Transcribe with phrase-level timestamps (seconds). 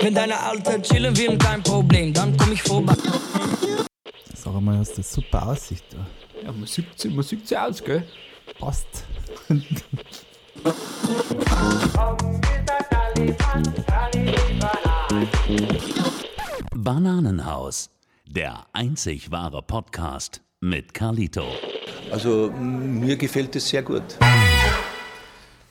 [0.00, 2.94] Wenn deine Alte chillen will, kein Problem, dann komm ich vorbei.
[4.34, 6.06] Sag mal, hast du super Aussicht da.
[6.44, 8.04] Ja, man sieht, sie- man sieht sie aus, gell?
[8.58, 9.04] Passt.
[16.74, 17.90] Bananenhaus,
[18.26, 21.44] der einzig wahre Podcast mit Carlito.
[22.10, 24.02] Also mir gefällt es sehr gut.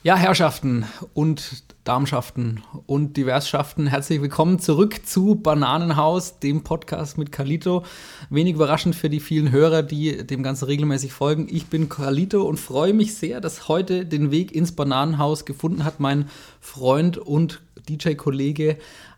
[0.08, 7.84] Ja, Herrschaften und Darmschaften und Diversschaften, herzlich willkommen zurück zu Bananenhaus, dem Podcast mit Carlito.
[8.30, 11.50] Wenig überraschend für die vielen Hörer, die dem Ganzen regelmäßig folgen.
[11.52, 16.00] Ich bin Carlito und freue mich sehr, dass heute den Weg ins Bananenhaus gefunden hat
[16.00, 16.30] mein
[16.62, 18.78] Freund und DJ-Kollege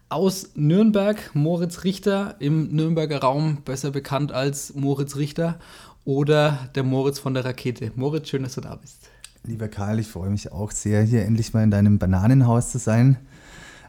[0.10, 5.60] aus Nürnberg, Moritz Richter, im Nürnberger Raum besser bekannt als Moritz Richter
[6.04, 7.92] oder der Moritz von der Rakete.
[7.96, 9.09] Moritz, schön, dass du da bist.
[9.44, 13.18] Lieber Karl, ich freue mich auch sehr, hier endlich mal in deinem Bananenhaus zu sein.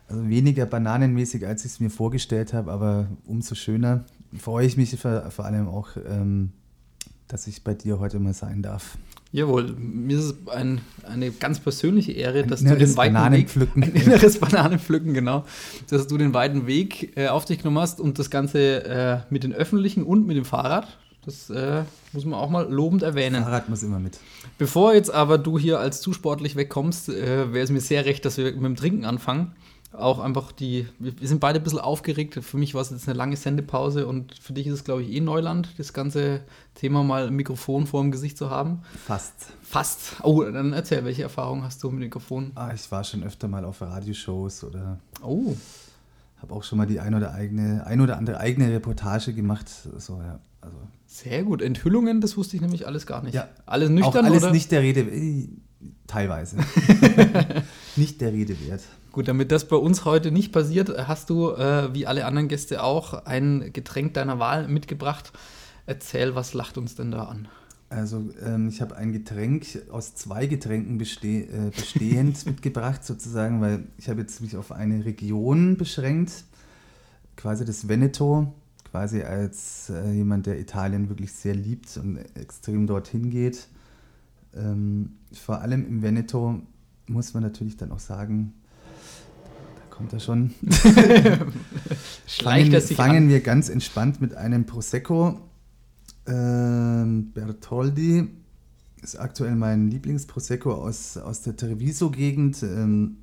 [0.09, 4.05] Also weniger bananenmäßig, als ich es mir vorgestellt habe, aber umso schöner
[4.39, 6.53] freue ich mich vor, vor allem auch, ähm,
[7.29, 8.99] dass ich bei dir heute mal sein darf.
[9.33, 13.83] Jawohl, mir ist es ein, eine ganz persönliche Ehre, dass du den weiten Bananenpflücken.
[13.83, 15.45] Weg, ein inneres Bananenpflücken, genau,
[15.89, 19.45] dass du den weiten Weg äh, auf dich genommen hast und das Ganze äh, mit
[19.45, 20.99] den Öffentlichen und mit dem Fahrrad.
[21.25, 23.43] Das äh, muss man auch mal lobend erwähnen.
[23.43, 24.19] Fahrrad muss immer mit.
[24.59, 28.25] Bevor jetzt aber du hier als zu sportlich wegkommst, äh, wäre es mir sehr recht,
[28.25, 29.55] dass wir mit dem Trinken anfangen.
[29.93, 32.39] Auch einfach die, wir sind beide ein bisschen aufgeregt.
[32.43, 35.11] Für mich war es jetzt eine lange Sendepause und für dich ist es, glaube ich,
[35.11, 36.43] eh Neuland, das ganze
[36.75, 38.83] Thema mal ein Mikrofon vor dem Gesicht zu haben.
[39.05, 39.49] Fast.
[39.63, 40.21] Fast.
[40.23, 42.53] Oh, dann erzähl, welche Erfahrungen hast du mit Mikrofon?
[42.55, 45.57] Ah, ich war schon öfter mal auf Radioshows oder Oh,
[46.41, 49.69] habe auch schon mal die ein oder, eigene, ein oder andere eigene Reportage gemacht.
[49.99, 50.39] So, ja.
[50.61, 50.77] Also,
[51.11, 51.61] sehr gut.
[51.61, 53.35] Enthüllungen, das wusste ich nämlich alles gar nicht.
[53.35, 53.49] Ja.
[53.67, 54.53] Alles nüchtern auch alles oder?
[54.53, 55.49] nicht der Rede, äh,
[56.07, 56.57] teilweise.
[57.97, 58.83] nicht der Rede wert.
[59.11, 62.85] Gut, damit das bei uns heute nicht passiert, hast du, äh, wie alle anderen Gäste
[62.85, 65.33] auch, ein Getränk deiner Wahl mitgebracht.
[65.85, 67.49] Erzähl, was lacht uns denn da an?
[67.89, 73.89] Also ähm, ich habe ein Getränk aus zwei Getränken beste äh, bestehend mitgebracht sozusagen, weil
[73.99, 76.45] ich habe jetzt mich auf eine Region beschränkt,
[77.37, 78.55] quasi das Veneto,
[78.91, 83.69] quasi als äh, jemand, der Italien wirklich sehr liebt und extrem dorthin geht.
[84.55, 86.61] Ähm, vor allem im Veneto
[87.07, 88.53] muss man natürlich dann auch sagen,
[89.77, 90.53] da kommt er schon.
[92.27, 93.29] Schleicht fangen, fangen an?
[93.29, 95.41] wir ganz entspannt mit einem Prosecco.
[96.27, 98.29] Ähm, Bertoldi
[99.03, 102.63] ist aktuell mein Lieblingsprosecco aus, aus der Treviso-Gegend.
[102.63, 103.19] Ähm,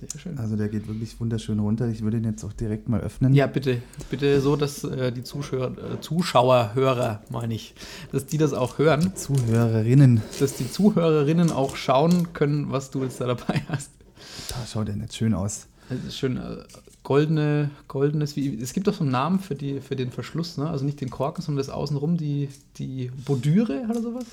[0.00, 0.38] Sehr schön.
[0.38, 1.88] also der geht wirklich wunderschön runter.
[1.88, 3.34] Ich würde ihn jetzt auch direkt mal öffnen.
[3.34, 3.82] Ja, bitte.
[4.08, 7.74] Bitte so, dass äh, die Zuschauer, äh, Zuschauer, Hörer, meine ich,
[8.10, 13.20] dass die das auch hören, Zuhörerinnen, dass die Zuhörerinnen auch schauen können, was du jetzt
[13.20, 13.90] da dabei hast.
[14.48, 15.66] da schaut er nicht schön aus.
[15.90, 16.58] Das ist schön äh,
[17.02, 20.70] goldene, goldenes, wie, es gibt doch so einen Namen für, die, für den Verschluss, ne?
[20.70, 24.24] Also nicht den Korken, sondern das außenrum, die, die Bordüre oder sowas.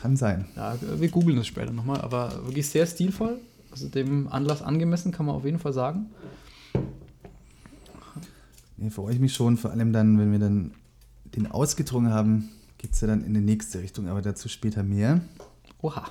[0.00, 0.46] Kann sein.
[0.56, 3.38] Ja, wir googeln das später nochmal, aber wirklich sehr stilvoll.
[3.72, 6.10] Also dem Anlass angemessen, kann man auf jeden Fall sagen.
[8.76, 10.72] Nee, freue ich mich schon, vor allem dann, wenn wir dann
[11.24, 15.20] den ausgetrunken haben, geht es ja dann in die nächste Richtung, aber dazu später mehr.
[15.80, 16.04] Oha.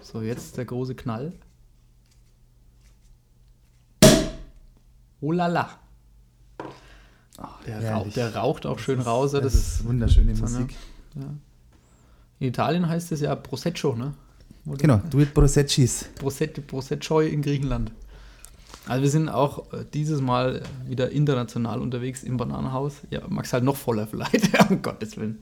[0.00, 1.32] So, jetzt der große Knall.
[5.20, 5.70] Oh la la.
[7.66, 8.14] Der, rauch, herrlich.
[8.14, 9.32] der raucht auch schön raus.
[9.32, 10.40] Das, Das, ist wunderschöne ne?
[10.40, 10.74] Musik.
[12.38, 14.14] in Italien heißt es ja Prosecco, ne?
[14.66, 14.76] Oder?
[14.76, 15.34] Genau, do it.
[15.34, 17.92] Proset, Prosecco in Griechenland.
[18.86, 23.02] Also wir sind auch äh, dieses Mal wieder international unterwegs im Bananenhaus.
[23.10, 25.38] Ja, Max halt noch voller vielleicht, um Gottes Willen.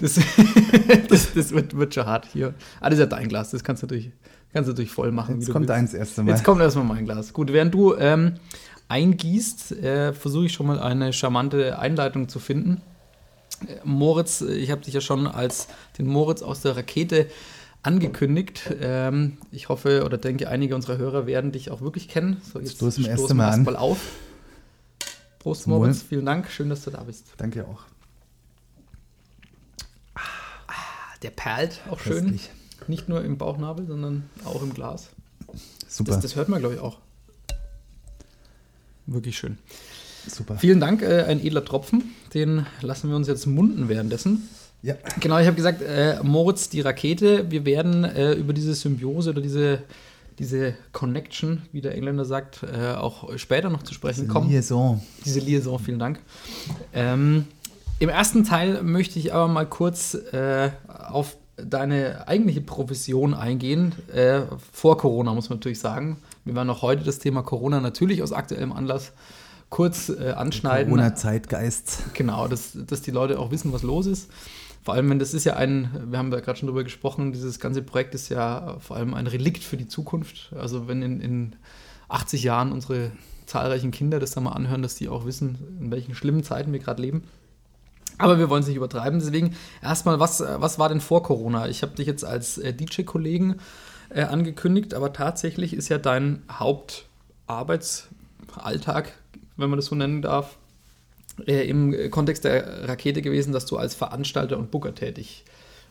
[0.00, 0.20] Das,
[1.08, 2.54] das, das wird, wird schon hart hier.
[2.80, 4.12] Ah, das ist ja dein Glas, das kannst du natürlich,
[4.52, 5.36] kannst du natürlich voll machen.
[5.36, 5.78] Jetzt du kommt willst.
[5.78, 6.34] eins erst einmal.
[6.34, 7.32] Jetzt kommt erstmal mein Glas.
[7.32, 8.34] Gut, während du ähm,
[8.88, 12.80] eingießt, äh, versuche ich schon mal eine charmante Einleitung zu finden.
[13.66, 15.66] Äh, Moritz, äh, ich habe dich ja schon als
[15.98, 17.26] den Moritz aus der Rakete
[17.82, 18.70] angekündigt.
[18.80, 22.40] Ähm, ich hoffe oder denke, einige unserer Hörer werden dich auch wirklich kennen.
[22.52, 23.38] So, jetzt Stoßen wir erst an.
[23.40, 23.98] erstmal auf.
[25.38, 25.72] Prost, Zum.
[25.72, 26.02] Moritz.
[26.02, 26.50] Vielen Dank.
[26.50, 27.26] Schön, dass du da bist.
[27.36, 27.82] Danke auch.
[31.22, 32.30] Der perlt auch schön.
[32.30, 32.50] Köstlich.
[32.86, 35.10] Nicht nur im Bauchnabel, sondern auch im Glas.
[35.88, 36.98] Super, Das, das hört man, glaube ich, auch.
[39.06, 39.58] Wirklich schön.
[40.28, 40.56] super.
[40.58, 42.14] Vielen Dank, äh, ein edler Tropfen.
[42.34, 44.48] Den lassen wir uns jetzt munden währenddessen.
[44.82, 47.50] Ja, Genau, ich habe gesagt, äh, Moritz, die Rakete.
[47.50, 49.82] Wir werden äh, über diese Symbiose oder diese,
[50.38, 54.48] diese Connection, wie der Engländer sagt, äh, auch später noch zu sprechen kommen.
[54.48, 55.00] Liaison.
[55.24, 56.20] Diese Liaison, vielen Dank.
[56.92, 57.46] Ähm,
[57.98, 63.94] Im ersten Teil möchte ich aber mal kurz äh, auf deine eigentliche Profession eingehen.
[64.12, 64.42] Äh,
[64.72, 66.18] vor Corona, muss man natürlich sagen.
[66.44, 69.12] Wir werden auch heute das Thema Corona natürlich aus aktuellem Anlass
[69.70, 70.92] kurz äh, anschneiden.
[70.92, 72.14] Corona-Zeitgeist.
[72.14, 74.30] Genau, dass, dass die Leute auch wissen, was los ist.
[74.88, 77.60] Vor allem, wenn das ist ja ein, wir haben da gerade schon drüber gesprochen, dieses
[77.60, 80.50] ganze Projekt ist ja vor allem ein Relikt für die Zukunft.
[80.58, 81.56] Also wenn in, in
[82.08, 83.12] 80 Jahren unsere
[83.44, 86.78] zahlreichen Kinder das dann mal anhören, dass die auch wissen, in welchen schlimmen Zeiten wir
[86.78, 87.24] gerade leben.
[88.16, 89.20] Aber wir wollen es nicht übertreiben.
[89.20, 91.68] Deswegen erstmal, was, was war denn vor Corona?
[91.68, 93.56] Ich habe dich jetzt als äh, DJ-Kollegen
[94.08, 99.12] äh, angekündigt, aber tatsächlich ist ja dein Hauptarbeitsalltag,
[99.58, 100.56] wenn man das so nennen darf,
[101.46, 105.44] äh, im Kontext der Rakete gewesen, dass du als Veranstalter und Booker tätig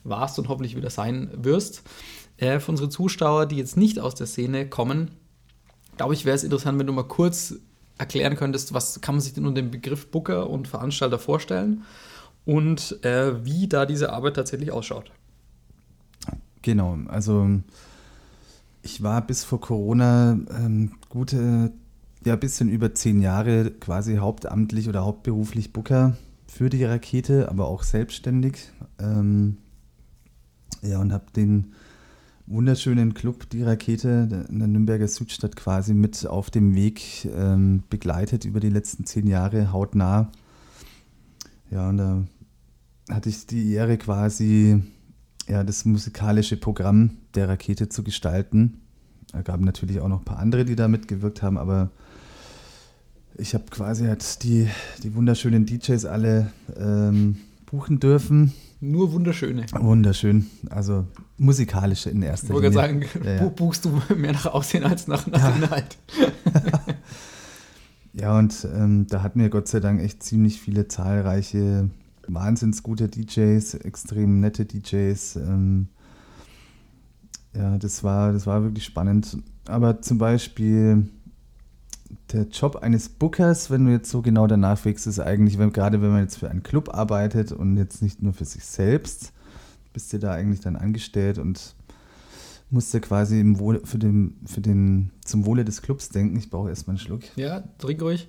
[0.03, 1.83] warst und hoffentlich wieder sein wirst.
[2.38, 5.11] Äh, für unsere Zuschauer, die jetzt nicht aus der Szene kommen,
[5.97, 7.55] glaube ich, wäre es interessant, wenn du mal kurz
[7.97, 11.83] erklären könntest, was kann man sich denn unter dem Begriff Booker und Veranstalter vorstellen
[12.45, 15.11] und äh, wie da diese Arbeit tatsächlich ausschaut.
[16.61, 17.50] Genau, also
[18.83, 21.71] ich war bis vor Corona ähm, gute,
[22.27, 27.83] ja, bisschen über zehn Jahre quasi hauptamtlich oder hauptberuflich Booker für die Rakete, aber auch
[27.83, 28.71] selbstständig.
[29.00, 29.57] Ähm,
[30.81, 31.74] ja, und habe den
[32.45, 38.45] wunderschönen Club, die Rakete in der Nürnberger Südstadt quasi mit auf dem Weg ähm, begleitet
[38.45, 40.31] über die letzten zehn Jahre hautnah.
[41.71, 42.24] Ja, und da
[43.09, 44.81] hatte ich die Ehre quasi
[45.47, 48.81] ja, das musikalische Programm der Rakete zu gestalten.
[49.33, 51.91] Es gab natürlich auch noch ein paar andere, die da mitgewirkt haben, aber
[53.38, 54.68] ich habe quasi halt die,
[55.04, 58.54] die wunderschönen DJs alle ähm, buchen dürfen.
[58.80, 59.66] Nur wunderschöne.
[59.74, 60.45] Wunderschön.
[60.69, 61.06] Also
[61.38, 63.00] musikalische in erster Ich wollte Linie.
[63.00, 63.50] gerade sagen, Ja, ja.
[63.50, 65.98] buchst du mehr nach Aussehen als nach, nach Inhalt.
[68.13, 71.92] Ja, und ähm, da hatten wir Gott sei Dank echt ziemlich viele zahlreiche,
[72.28, 75.36] wahnsinns gute DJs, extrem nette DJs.
[75.36, 75.88] Ähm,
[77.56, 79.38] ja, das war, das war wirklich spannend.
[79.68, 81.07] Aber zum Beispiel
[82.31, 86.01] der Job eines Bookers, wenn du jetzt so genau danach fragst, ist eigentlich, wenn, gerade
[86.01, 89.33] wenn man jetzt für einen Club arbeitet und jetzt nicht nur für sich selbst,
[89.94, 91.75] bist du da eigentlich dann angestellt und
[92.69, 96.38] musst du quasi im Wohl, für den, für den, zum Wohle des Clubs denken.
[96.38, 97.21] Ich brauche erstmal einen Schluck.
[97.36, 98.27] Ja, trink ruhig.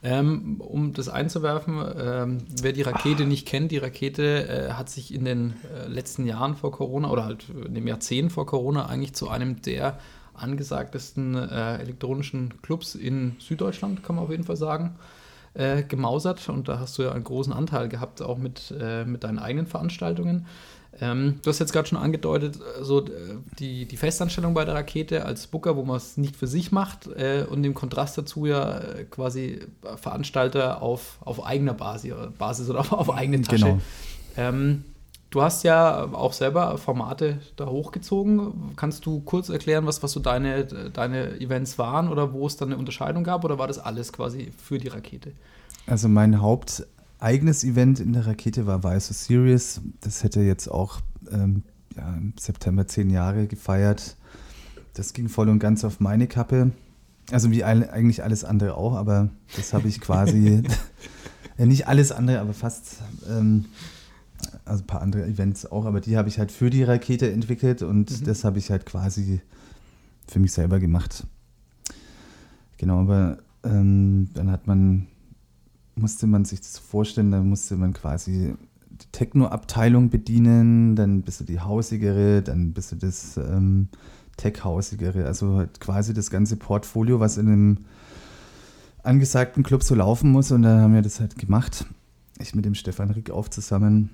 [0.00, 5.12] Ähm, um das einzuwerfen, ähm, wer die Rakete nicht kennt, die Rakete äh, hat sich
[5.12, 9.14] in den äh, letzten Jahren vor Corona oder halt in dem Jahrzehnt vor Corona eigentlich
[9.14, 9.98] zu einem der
[10.38, 14.96] angesagtesten äh, elektronischen Clubs in Süddeutschland, kann man auf jeden Fall sagen,
[15.54, 16.48] äh, gemausert.
[16.48, 19.66] Und da hast du ja einen großen Anteil gehabt, auch mit, äh, mit deinen eigenen
[19.66, 20.46] Veranstaltungen.
[21.00, 23.10] Ähm, du hast jetzt gerade schon angedeutet, so äh,
[23.58, 27.06] die, die Festanstellung bei der Rakete als Booker, wo man es nicht für sich macht
[27.06, 29.60] äh, und im Kontrast dazu ja äh, quasi
[29.96, 33.64] Veranstalter auf, auf eigener Basis, Basis oder auf, auf eigene Tasche.
[33.64, 33.80] Genau.
[34.36, 34.84] Ähm,
[35.30, 38.72] du hast ja auch selber Formate da hochgezogen.
[38.76, 42.68] Kannst du kurz erklären, was, was so deine, deine Events waren oder wo es dann
[42.68, 45.32] eine Unterscheidung gab oder war das alles quasi für die Rakete?
[45.86, 49.80] Also mein haupteigenes Event in der Rakete war Why So Serious.
[50.00, 51.62] Das hätte jetzt auch ähm,
[51.96, 54.16] ja, im September zehn Jahre gefeiert.
[54.94, 56.72] Das ging voll und ganz auf meine Kappe.
[57.30, 60.62] Also wie all, eigentlich alles andere auch, aber das habe ich quasi,
[61.58, 62.96] ja, nicht alles andere, aber fast,
[63.28, 63.66] ähm,
[64.68, 67.82] also ein paar andere Events auch, aber die habe ich halt für die Rakete entwickelt
[67.82, 69.40] und das habe ich halt quasi
[70.26, 71.26] für mich selber gemacht.
[72.76, 75.06] Genau, aber ähm, dann hat man
[75.98, 78.54] musste man sich das vorstellen, dann musste man quasi
[78.90, 83.88] die Techno-Abteilung bedienen, dann bist du die hausigere, dann bist du das ähm,
[84.36, 87.78] Tech-hausigere, also halt quasi das ganze Portfolio, was in einem
[89.02, 91.86] angesagten Club so laufen muss und dann haben wir das halt gemacht.
[92.40, 94.10] Ich mit dem Stefan Rick auf zusammen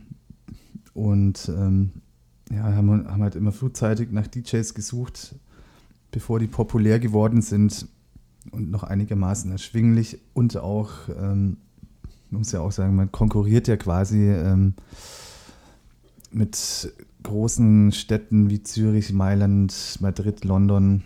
[0.94, 1.90] und ähm,
[2.50, 5.34] ja, haben, haben halt immer frühzeitig nach DJs gesucht,
[6.10, 7.86] bevor die populär geworden sind
[8.50, 11.56] und noch einigermaßen erschwinglich und auch ähm,
[12.30, 14.74] man muss ja auch sagen, man konkurriert ja quasi ähm,
[16.32, 21.04] mit großen Städten wie Zürich, Mailand, Madrid, London.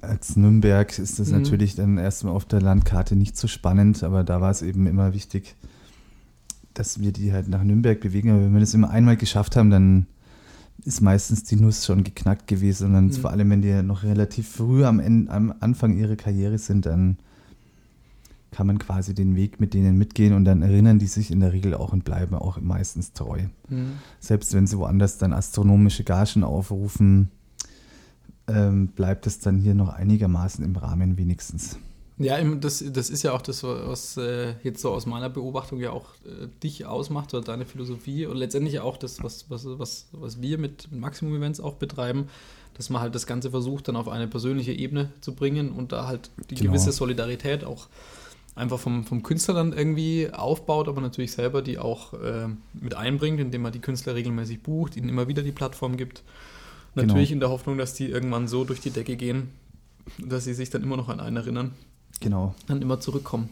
[0.00, 1.38] Als Nürnberg ist das Mhm.
[1.38, 5.12] natürlich dann erstmal auf der Landkarte nicht so spannend, aber da war es eben immer
[5.12, 5.56] wichtig,
[6.78, 8.30] dass wir die halt nach Nürnberg bewegen.
[8.30, 10.06] Aber wenn wir das immer einmal geschafft haben, dann
[10.84, 12.88] ist meistens die Nuss schon geknackt gewesen.
[12.88, 13.12] Und dann Mhm.
[13.12, 17.18] vor allem, wenn die noch relativ früh am, Ende, am Anfang ihrer Karriere sind, dann
[18.50, 21.52] kann man quasi den Weg mit denen mitgehen und dann erinnern die sich in der
[21.52, 23.42] Regel auch und bleiben auch meistens treu.
[23.68, 23.92] Mhm.
[24.20, 27.28] Selbst wenn sie woanders dann astronomische Gagen aufrufen,
[28.46, 31.76] ähm, bleibt es dann hier noch einigermaßen im Rahmen wenigstens.
[32.18, 35.90] Ja, das, das ist ja auch das, was äh, jetzt so aus meiner Beobachtung ja
[35.90, 40.42] auch äh, dich ausmacht oder deine Philosophie und letztendlich auch das, was, was, was, was
[40.42, 42.28] wir mit Maximum Events auch betreiben,
[42.74, 46.08] dass man halt das Ganze versucht, dann auf eine persönliche Ebene zu bringen und da
[46.08, 46.72] halt die genau.
[46.72, 47.88] gewisse Solidarität auch
[48.56, 53.38] einfach vom, vom Künstler dann irgendwie aufbaut, aber natürlich selber die auch äh, mit einbringt,
[53.38, 56.24] indem man die Künstler regelmäßig bucht, ihnen immer wieder die Plattform gibt.
[56.96, 57.36] Natürlich genau.
[57.36, 59.50] in der Hoffnung, dass die irgendwann so durch die Decke gehen,
[60.18, 61.72] dass sie sich dann immer noch an einen erinnern.
[62.20, 62.54] Genau.
[62.66, 63.50] Dann immer zurückkommen.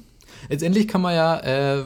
[0.48, 1.84] Letztendlich kann man ja äh,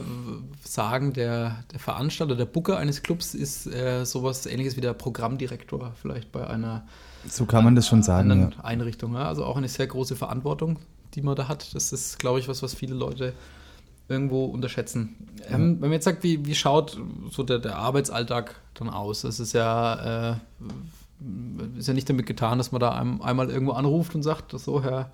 [0.63, 5.93] sagen, der, der Veranstalter, der Booker eines Clubs ist äh, sowas ähnliches wie der Programmdirektor
[6.01, 6.83] vielleicht bei einer
[7.27, 8.63] so kann man das schon sagen, ja.
[8.63, 9.13] Einrichtung.
[9.13, 9.27] Ja?
[9.27, 10.77] Also auch eine sehr große Verantwortung,
[11.13, 11.73] die man da hat.
[11.75, 13.33] Das ist, glaube ich, was, was viele Leute
[14.09, 15.15] irgendwo unterschätzen.
[15.49, 15.55] Ja.
[15.55, 19.21] Ähm, wenn man jetzt sagt, wie, wie schaut so der, der Arbeitsalltag dann aus?
[19.21, 20.35] Das ist ja, äh,
[21.77, 24.83] ist ja nicht damit getan, dass man da einem, einmal irgendwo anruft und sagt, so,
[24.83, 25.11] Herr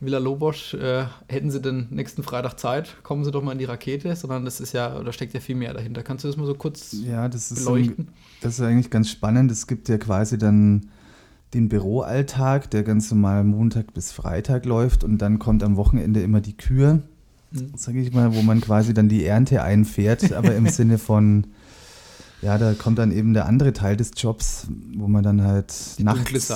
[0.00, 3.02] Villa Lobosch, äh, hätten Sie denn nächsten Freitag Zeit?
[3.02, 5.56] Kommen Sie doch mal in die Rakete, sondern das ist ja, da steckt ja viel
[5.56, 6.02] mehr dahinter.
[6.02, 8.08] Kannst du das mal so kurz ja, das ist beleuchten?
[8.08, 9.50] Ein, das ist eigentlich ganz spannend.
[9.50, 10.90] Es gibt ja quasi dann
[11.54, 16.40] den Büroalltag, der ganz normal Montag bis Freitag läuft und dann kommt am Wochenende immer
[16.40, 17.00] die Kür,
[17.52, 17.72] mhm.
[17.76, 21.46] sage ich mal, wo man quasi dann die Ernte einfährt, aber im Sinne von
[22.42, 26.52] ja, da kommt dann eben der andere Teil des Jobs, wo man dann halt nachts,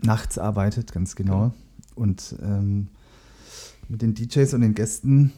[0.00, 1.46] nachts arbeitet, ganz genau.
[1.46, 1.52] Ja
[1.94, 2.88] und ähm,
[3.88, 5.32] mit den DJs und den Gästen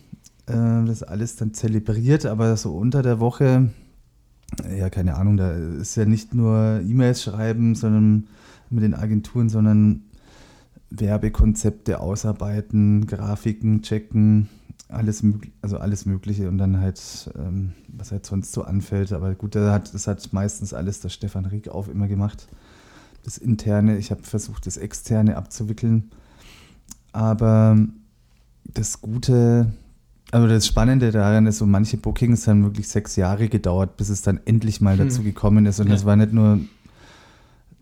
[0.47, 3.71] äh, das alles dann zelebriert, aber so unter der Woche,
[4.77, 8.29] ja, keine Ahnung, da ist ja nicht nur E-Mails schreiben, sondern
[8.71, 10.03] mit den Agenturen, sondern
[10.91, 14.49] Werbekonzepte ausarbeiten, Grafiken checken,
[14.89, 15.25] alles,
[15.63, 19.13] also alles Mögliche und dann halt, ähm, was halt sonst so anfällt.
[19.13, 22.47] Aber gut, das hat, das hat meistens alles der Stefan Rieck auf immer gemacht.
[23.25, 26.11] Das Interne, ich habe versucht, das Externe abzuwickeln.
[27.17, 27.79] Aber
[28.75, 29.73] das Gute,
[30.33, 34.21] also das Spannende daran ist, so manche Bookings haben wirklich sechs Jahre gedauert, bis es
[34.21, 35.09] dann endlich mal hm.
[35.09, 35.81] dazu gekommen ist.
[35.81, 36.07] Und es ja.
[36.09, 36.61] war nicht nur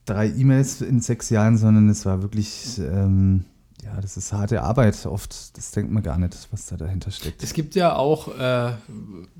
[0.04, 3.44] drei E-Mails in sechs Jahren, sondern es war wirklich ähm,
[3.84, 5.56] ja, das ist harte Arbeit oft.
[5.56, 7.42] Das denkt man gar nicht, was da dahinter steckt.
[7.42, 8.72] Es gibt ja auch äh,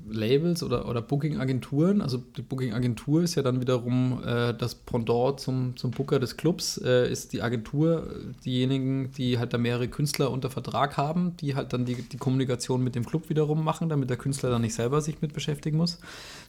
[0.07, 2.01] Labels oder, oder Booking-Agenturen.
[2.01, 6.77] Also die Booking-Agentur ist ja dann wiederum äh, das Pendant zum, zum Booker des Clubs,
[6.77, 8.07] äh, ist die Agentur,
[8.45, 12.83] diejenigen, die halt da mehrere Künstler unter Vertrag haben, die halt dann die, die Kommunikation
[12.83, 15.97] mit dem Club wiederum machen, damit der Künstler dann nicht selber sich mit beschäftigen muss.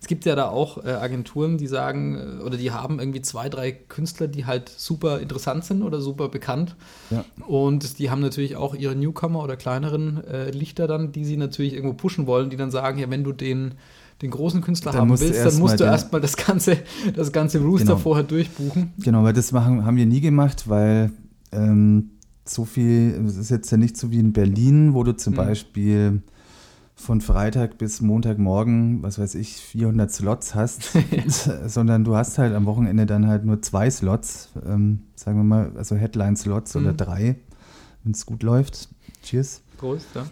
[0.00, 3.48] Es gibt ja da auch äh, Agenturen, die sagen, äh, oder die haben irgendwie zwei,
[3.48, 6.76] drei Künstler, die halt super interessant sind oder super bekannt.
[7.10, 7.24] Ja.
[7.46, 11.74] Und die haben natürlich auch ihre Newcomer oder kleineren äh, Lichter dann, die sie natürlich
[11.74, 13.74] irgendwo pushen wollen, die dann sagen, ja, wenn du den,
[14.22, 16.78] den großen Künstler dann haben willst, dann musst du erstmal das ganze,
[17.14, 17.98] das ganze Rooster genau.
[17.98, 18.92] vorher durchbuchen.
[18.98, 21.10] Genau, weil das machen, haben wir nie gemacht, weil
[21.52, 22.10] ähm,
[22.44, 25.36] so viel, es ist jetzt ja nicht so wie in Berlin, wo du zum mhm.
[25.36, 26.22] Beispiel
[26.94, 30.90] von Freitag bis Montagmorgen, was weiß ich, 400 Slots hast,
[31.66, 35.72] sondern du hast halt am Wochenende dann halt nur zwei Slots, ähm, sagen wir mal,
[35.76, 36.80] also Headline-Slots mhm.
[36.80, 37.36] oder drei
[38.06, 38.88] wenn es gut läuft.
[39.22, 39.60] Cheers.
[39.76, 40.26] Prost, ja.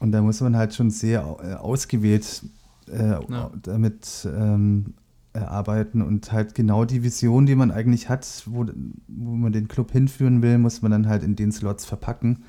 [0.00, 2.42] Und da muss man halt schon sehr äh, ausgewählt
[2.90, 3.50] äh, ja.
[3.62, 4.94] damit ähm,
[5.32, 8.66] arbeiten und halt genau die Vision, die man eigentlich hat, wo,
[9.06, 12.44] wo man den Club hinführen will, muss man dann halt in den Slots verpacken.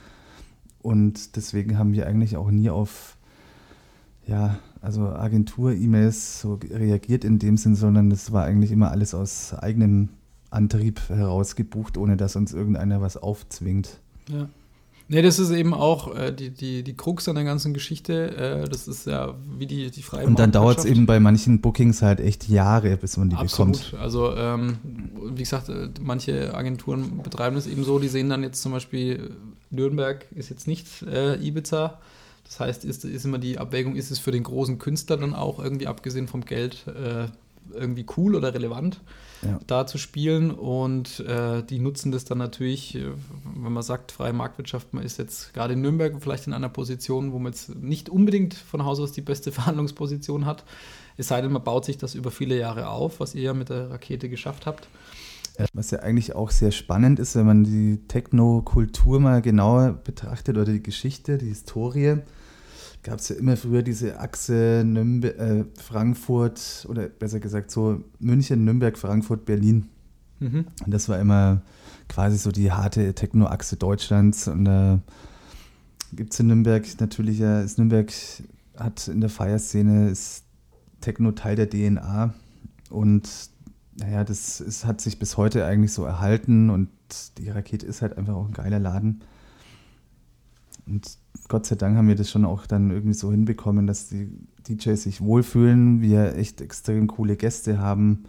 [0.82, 3.18] Und deswegen haben wir eigentlich auch nie auf
[4.26, 9.54] ja, also Agentur-E-Mails so reagiert in dem Sinn, sondern das war eigentlich immer alles aus
[9.54, 10.10] eigenem
[10.50, 14.00] Antrieb heraus gebucht, ohne dass uns irgendeiner was aufzwingt.
[14.28, 14.50] Ja.
[15.12, 18.64] Nee, das ist eben auch äh, die, die, die Krux an der ganzen Geschichte.
[18.64, 21.60] Äh, das ist ja wie die, die freie Und dann dauert es eben bei manchen
[21.60, 23.74] Bookings halt echt Jahre, bis man die Absolut.
[23.74, 24.02] bekommt.
[24.02, 24.78] Also, ähm,
[25.34, 28.00] wie gesagt, äh, manche Agenturen betreiben das eben so.
[28.00, 29.36] Die sehen dann jetzt zum Beispiel,
[29.70, 32.00] Nürnberg ist jetzt nicht äh, Ibiza.
[32.46, 35.62] Das heißt, ist, ist immer die Abwägung, ist es für den großen Künstler dann auch
[35.62, 37.26] irgendwie, abgesehen vom Geld, äh,
[37.78, 39.02] irgendwie cool oder relevant?
[39.42, 39.60] Ja.
[39.68, 40.52] da zu spielen.
[40.52, 43.12] Und äh, die nutzen das dann natürlich, äh,
[43.56, 47.32] wenn man sagt, freie Marktwirtschaft, man ist jetzt gerade in Nürnberg vielleicht in einer Position,
[47.32, 50.64] wo man jetzt nicht unbedingt von Haus aus die beste Verhandlungsposition hat.
[51.18, 53.70] Es sei denn, man baut sich das über viele Jahre auf, was ihr ja mit
[53.70, 54.88] der Rakete geschafft habt.
[55.74, 60.72] Was ja eigentlich auch sehr spannend ist, wenn man die Techno-Kultur mal genauer betrachtet oder
[60.72, 62.20] die Geschichte, die Historie
[63.04, 68.64] gab es ja immer früher diese Achse Nürnberg, äh, Frankfurt oder besser gesagt so München,
[68.64, 69.90] Nürnberg, Frankfurt, Berlin.
[70.40, 70.66] Mhm.
[70.86, 71.62] Und das war immer
[72.08, 74.48] quasi so die harte Techno-Achse Deutschlands.
[74.48, 74.98] Und da äh,
[76.16, 78.12] gibt es in Nürnberg natürlich ja, ist Nürnberg
[78.78, 80.44] hat in der Feierszene ist
[81.00, 82.34] Techno Teil der DNA.
[82.90, 83.30] Und
[83.96, 86.90] naja, das ist, hat sich bis heute eigentlich so erhalten und
[87.38, 89.22] die Rakete ist halt einfach auch ein geiler Laden.
[90.86, 94.30] Und Gott sei Dank haben wir das schon auch dann irgendwie so hinbekommen, dass die
[94.68, 98.24] DJs sich wohlfühlen, wir echt extrem coole Gäste haben.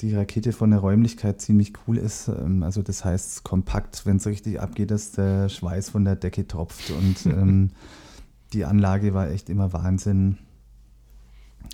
[0.00, 2.28] Die Rakete von der Räumlichkeit ziemlich cool ist.
[2.28, 6.46] Ähm, also das heißt kompakt, wenn es richtig abgeht, dass der Schweiß von der Decke
[6.46, 6.90] tropft.
[6.90, 7.70] Und ähm,
[8.52, 10.38] die Anlage war echt immer Wahnsinn.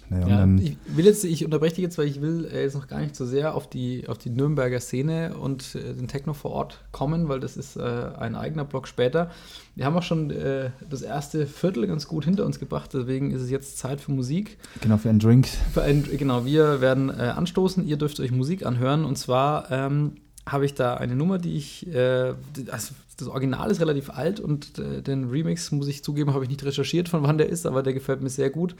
[0.08, 2.86] Naja, ja, ich will jetzt, ich unterbreche dich jetzt, weil ich will äh, jetzt noch
[2.86, 6.52] gar nicht so sehr auf die, auf die Nürnberger Szene und äh, den Techno vor
[6.52, 7.82] Ort kommen, weil das ist äh,
[8.18, 9.30] ein eigener Block später.
[9.74, 13.42] Wir haben auch schon äh, das erste Viertel ganz gut hinter uns gebracht, deswegen ist
[13.42, 14.58] es jetzt Zeit für Musik.
[14.80, 15.48] Genau, für einen Drink.
[15.72, 20.12] Für ein, genau, wir werden äh, anstoßen, ihr dürft euch Musik anhören und zwar ähm,
[20.46, 22.34] habe ich da eine Nummer, die ich, äh,
[22.70, 26.50] also das Original ist relativ alt und äh, den Remix, muss ich zugeben, habe ich
[26.50, 28.76] nicht recherchiert, von wann der ist, aber der gefällt mir sehr gut.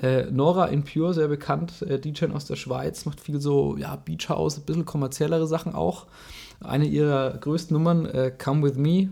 [0.00, 3.96] Äh, Nora in Pure, sehr bekannt, äh, DJ aus der Schweiz, macht viel so, ja,
[3.96, 6.06] Beach House, ein bisschen kommerziellere Sachen auch.
[6.60, 9.08] Eine ihrer größten Nummern, äh, Come With Me, äh,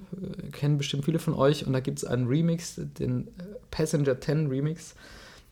[0.52, 3.30] kennen bestimmt viele von euch und da gibt es einen Remix, den äh,
[3.72, 4.94] Passenger 10 Remix,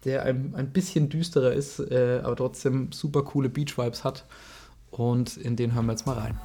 [0.05, 4.25] der ein, ein bisschen düsterer ist, aber trotzdem super coole Beach-Vibes hat.
[4.93, 6.39] Und in den hören wir jetzt mal rein.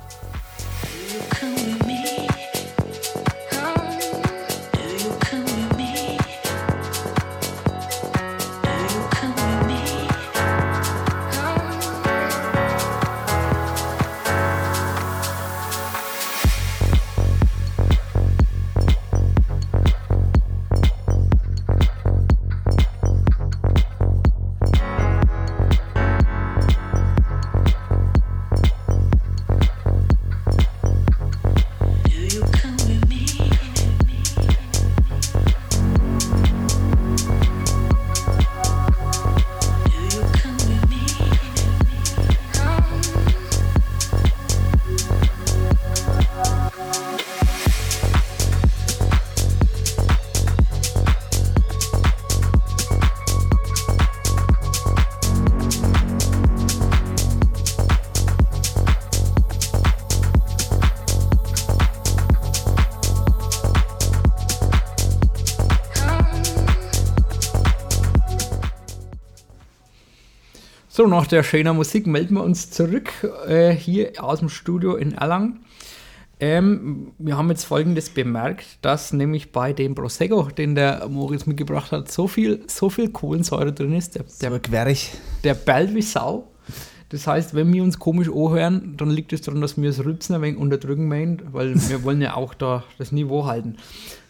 [71.12, 73.12] Nach der schönen Musik melden wir uns zurück
[73.46, 75.60] äh, hier aus dem Studio in Erlangen.
[76.40, 81.92] Ähm, wir haben jetzt folgendes bemerkt, dass nämlich bei dem Prosecco, den der Moritz mitgebracht
[81.92, 84.16] hat, so viel, so viel Kohlensäure drin ist.
[84.16, 85.12] Der, der, querig.
[85.44, 86.48] der bellt wie Sau.
[87.10, 90.34] Das heißt, wenn wir uns komisch anhören, dann liegt es daran, dass wir das Rübsen
[90.34, 93.76] ein wenig unterdrücken meinen, weil wir wollen ja auch da das Niveau halten.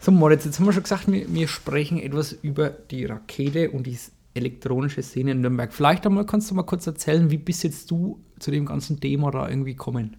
[0.00, 3.86] So, Moritz, jetzt haben wir schon gesagt, wir, wir sprechen etwas über die Rakete und
[3.86, 3.96] die
[4.34, 5.72] elektronische Szene in Nürnberg.
[5.72, 9.30] Vielleicht einmal kannst du mal kurz erzählen, wie bist jetzt du zu dem ganzen Thema
[9.30, 10.16] da irgendwie gekommen?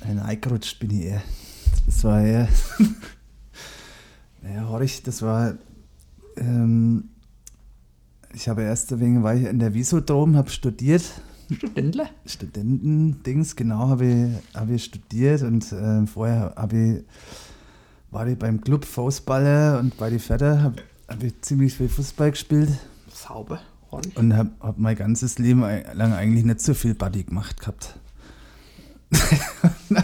[0.00, 1.22] Ein eingerutscht bin ich eher.
[1.86, 2.48] Das war eher.
[4.42, 5.54] naja, Horch, das war.
[6.36, 7.10] Ähm,
[8.32, 11.02] ich habe erst wenig, war ich in der Visodrom, habe studiert.
[11.50, 12.08] Studentler?
[12.26, 17.04] Studentendings, genau, habe ich, hab ich studiert und äh, vorher habe ich,
[18.10, 22.30] war ich beim Club Fußballer und bei die Vetter habe hab ich ziemlich viel Fußball
[22.30, 22.70] gespielt
[23.26, 23.60] sauber.
[23.90, 24.16] Ordentlich.
[24.16, 27.96] Und habe hab mein ganzes Leben lang eigentlich nicht so viel Buddy gemacht gehabt.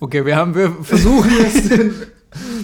[0.00, 1.70] okay, wir haben wir versuchen jetzt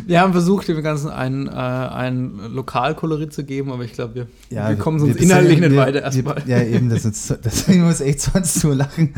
[0.07, 4.27] wir haben versucht, dem Ganzen ein, äh, ein Lokalkolorit zu geben, aber ich glaube, wir,
[4.51, 6.43] ja, wir kommen sonst inhaltlich nicht weiter erstmal.
[6.47, 9.15] Ja, eben, das ist, deswegen muss echt sonst so lachen.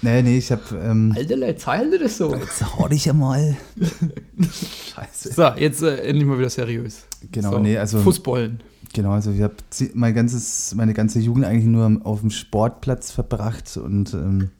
[0.00, 0.72] Nee, nee, ich hab.
[0.72, 2.34] Ähm, Alter, Leute, zeilen das so?
[2.34, 3.56] Jetzt hau dich ja mal.
[4.94, 5.32] Scheiße.
[5.32, 7.04] So, jetzt äh, endlich mal wieder seriös.
[7.30, 8.00] Genau, so, nee, also.
[8.00, 8.60] Fußballen.
[8.92, 9.54] Genau, also ich habe
[9.94, 14.50] mein ganzes, meine ganze Jugend eigentlich nur auf dem Sportplatz verbracht und ähm,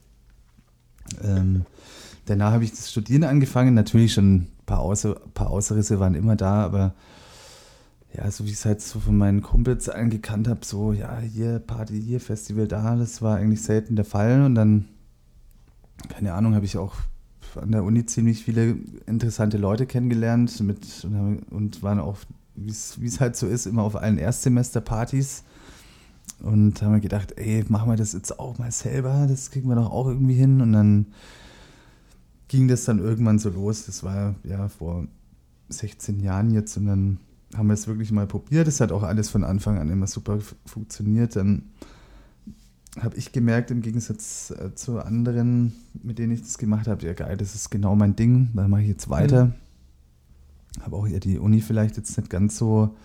[1.23, 1.67] ähm,
[2.25, 3.75] danach habe ich das Studieren angefangen.
[3.75, 6.95] Natürlich schon ein paar, Außer, paar Ausrisse waren immer da, aber
[8.15, 11.59] ja, so wie ich es halt so von meinen Kumpels angekannt habe, so ja, hier
[11.59, 14.43] Party, hier Festival da, das war eigentlich selten der Fall.
[14.43, 14.87] Und dann,
[16.09, 16.97] keine Ahnung, habe ich auch
[17.61, 22.19] an der Uni ziemlich viele interessante Leute kennengelernt mit, und, und waren auch
[22.55, 25.45] wie es halt so ist, immer auf allen Erstsemesterpartys.
[26.41, 29.77] Und haben wir gedacht, ey, machen wir das jetzt auch mal selber, das kriegen wir
[29.77, 30.61] doch auch irgendwie hin.
[30.61, 31.07] Und dann
[32.49, 33.87] ging das dann irgendwann so los.
[33.87, 35.07] Das war ja vor
[35.69, 37.19] 16 Jahren jetzt und dann
[37.55, 38.67] haben wir es wirklich mal probiert.
[38.67, 41.37] Es hat auch alles von Anfang an immer super funktioniert.
[41.37, 41.71] Dann
[43.01, 47.15] habe ich gemerkt, im Gegensatz äh, zu anderen, mit denen ich das gemacht habe, ja
[47.15, 49.47] geil, das ist genau mein Ding, da mache ich jetzt weiter.
[49.47, 49.55] Mhm
[50.81, 52.97] habe auch eher die Uni vielleicht jetzt nicht ganz so,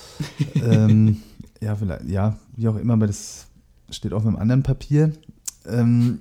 [0.54, 1.22] ähm,
[1.60, 3.46] ja, vielleicht, ja, wie auch immer, aber das
[3.90, 5.12] steht auf einem anderen Papier.
[5.66, 6.20] Ähm,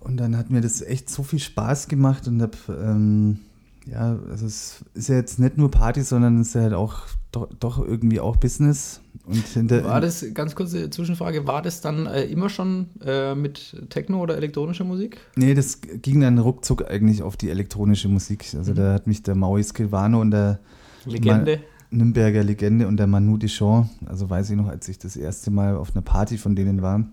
[0.00, 3.40] und dann hat mir das echt so viel Spaß gemacht und habe ähm,
[3.86, 7.06] Ja, also es ist ja jetzt nicht nur Party, sondern es ist ja halt auch
[7.36, 9.00] doch, doch irgendwie auch Business.
[9.26, 13.76] Und hinter, War das, ganz kurze Zwischenfrage, war das dann äh, immer schon äh, mit
[13.90, 15.18] Techno oder elektronischer Musik?
[15.36, 18.46] Nee, das ging dann ruckzuck eigentlich auf die elektronische Musik.
[18.56, 20.60] Also da hat mich der Maui Scrivano und der
[21.04, 21.58] Legende.
[21.58, 25.52] Ma Nürnberger Legende und der Manu Deschamps, also weiß ich noch, als ich das erste
[25.52, 27.04] Mal auf einer Party von denen war,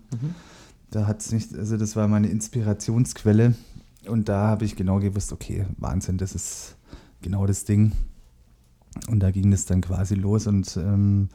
[0.90, 3.54] da hat es nicht, also das war meine Inspirationsquelle
[4.08, 6.76] und da habe ich genau gewusst, okay, Wahnsinn, das ist
[7.22, 7.92] genau das Ding.
[9.08, 11.28] Und da ging das dann quasi los und ähm,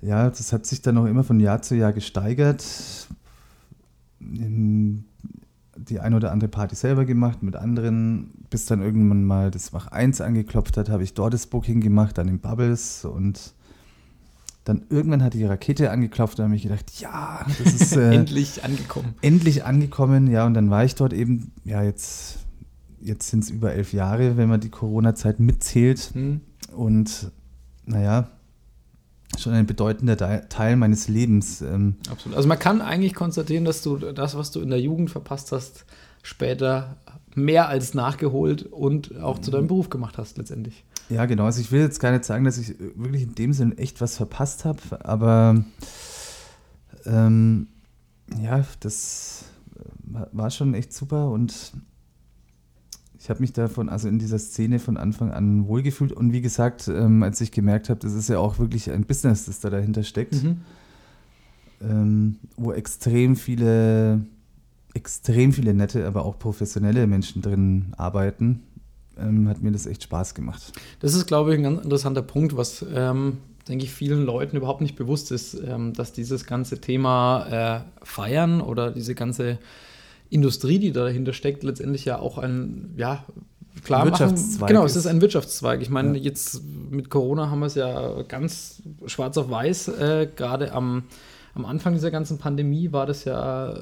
[0.00, 2.64] ja, das hat sich dann auch immer von Jahr zu Jahr gesteigert.
[4.20, 5.04] In
[5.76, 9.88] die ein oder andere Party selber gemacht mit anderen, bis dann irgendwann mal das Wach
[9.88, 13.54] 1 angeklopft hat, habe ich dort das Booking gemacht, dann in Bubbles und
[14.64, 18.64] dann irgendwann hat die Rakete angeklopft und habe ich gedacht, ja, das ist äh, Endlich
[18.64, 19.14] angekommen.
[19.22, 22.40] endlich angekommen, ja, und dann war ich dort eben, ja, jetzt,
[23.00, 26.10] jetzt sind es über elf Jahre, wenn man die Corona-Zeit mitzählt.
[26.12, 26.42] Hm.
[26.74, 27.30] Und
[27.86, 28.28] naja,
[29.38, 30.16] schon ein bedeutender
[30.48, 31.60] Teil meines Lebens.
[31.62, 32.36] Ähm, Absolut.
[32.36, 35.84] Also man kann eigentlich konstatieren, dass du das, was du in der Jugend verpasst hast,
[36.22, 36.96] später
[37.34, 39.68] mehr als nachgeholt und auch zu deinem Mhm.
[39.68, 40.84] Beruf gemacht hast letztendlich.
[41.08, 41.44] ja, genau.
[41.44, 44.16] Also ich will jetzt gar nicht sagen, dass ich wirklich in dem Sinn echt was
[44.16, 45.62] verpasst habe, aber
[47.06, 47.68] ähm,
[48.42, 49.44] ja, das
[50.04, 51.72] war- war schon echt super und
[53.20, 56.88] ich habe mich davon, also in dieser Szene von Anfang an wohlgefühlt und wie gesagt,
[56.88, 60.04] ähm, als ich gemerkt habe, das ist ja auch wirklich ein Business, das da dahinter
[60.04, 60.34] steckt.
[61.80, 64.20] ähm, wo extrem viele,
[64.94, 68.62] extrem viele nette, aber auch professionelle Menschen drin arbeiten,
[69.18, 70.72] ähm, hat mir das echt Spaß gemacht.
[71.00, 74.80] Das ist, glaube ich, ein ganz interessanter Punkt, was, ähm, denke ich, vielen Leuten überhaupt
[74.80, 79.58] nicht bewusst ist, ähm, dass dieses ganze Thema äh, Feiern oder diese ganze
[80.30, 83.24] Industrie, die da dahinter steckt, letztendlich ja auch ein, ja,
[83.84, 84.10] klar machen.
[84.12, 85.06] Wirtschaftszweig Genau, es ist.
[85.06, 85.80] ein Wirtschaftszweig.
[85.82, 86.24] Ich meine, Ja.
[86.24, 91.04] jetzt mit Corona haben wir es ja ganz schwarz auf weiß, äh, gerade am
[91.54, 93.74] am Anfang dieser ganzen Pandemie war das ja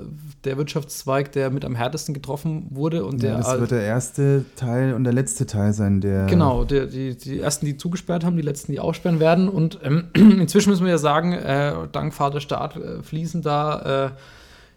[0.45, 3.83] der Wirtschaftszweig, der mit am härtesten getroffen wurde und der Ja, das all- wird der
[3.83, 6.25] erste Teil und der letzte Teil sein, der.
[6.25, 9.51] Genau, der, die, die ersten, die zugesperrt haben, die letzten, die aussperren werden.
[9.51, 14.11] Und ähm, inzwischen müssen wir ja sagen, äh, dank Vaterstaat äh, fließen da äh,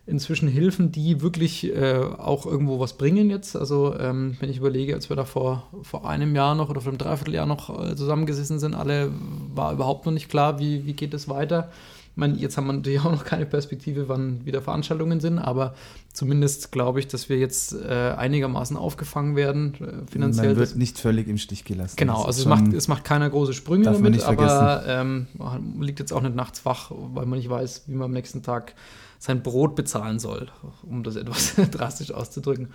[0.10, 3.56] inzwischen Hilfen, die wirklich äh, auch irgendwo was bringen jetzt.
[3.56, 6.90] Also ähm, wenn ich überlege, als wir da vor, vor einem Jahr noch oder vor
[6.90, 9.12] einem Dreivierteljahr noch äh, zusammengesessen sind, alle
[9.54, 11.70] war überhaupt noch nicht klar, wie, wie geht es weiter.
[12.12, 15.76] Ich meine, jetzt haben wir natürlich auch noch keine Perspektive, wann wieder Veranstaltungen sind, aber
[16.12, 20.50] zumindest glaube ich, dass wir jetzt äh, einigermaßen aufgefangen werden, äh, finanziell.
[20.50, 21.96] Man wird nicht völlig im Stich gelassen.
[21.98, 26.12] Genau, also es macht, es macht keiner große Sprünge damit, aber ähm, man liegt jetzt
[26.12, 28.74] auch nicht nachts wach, weil man nicht weiß, wie man am nächsten Tag
[29.22, 30.48] sein Brot bezahlen soll,
[30.82, 32.70] um das etwas drastisch auszudrücken.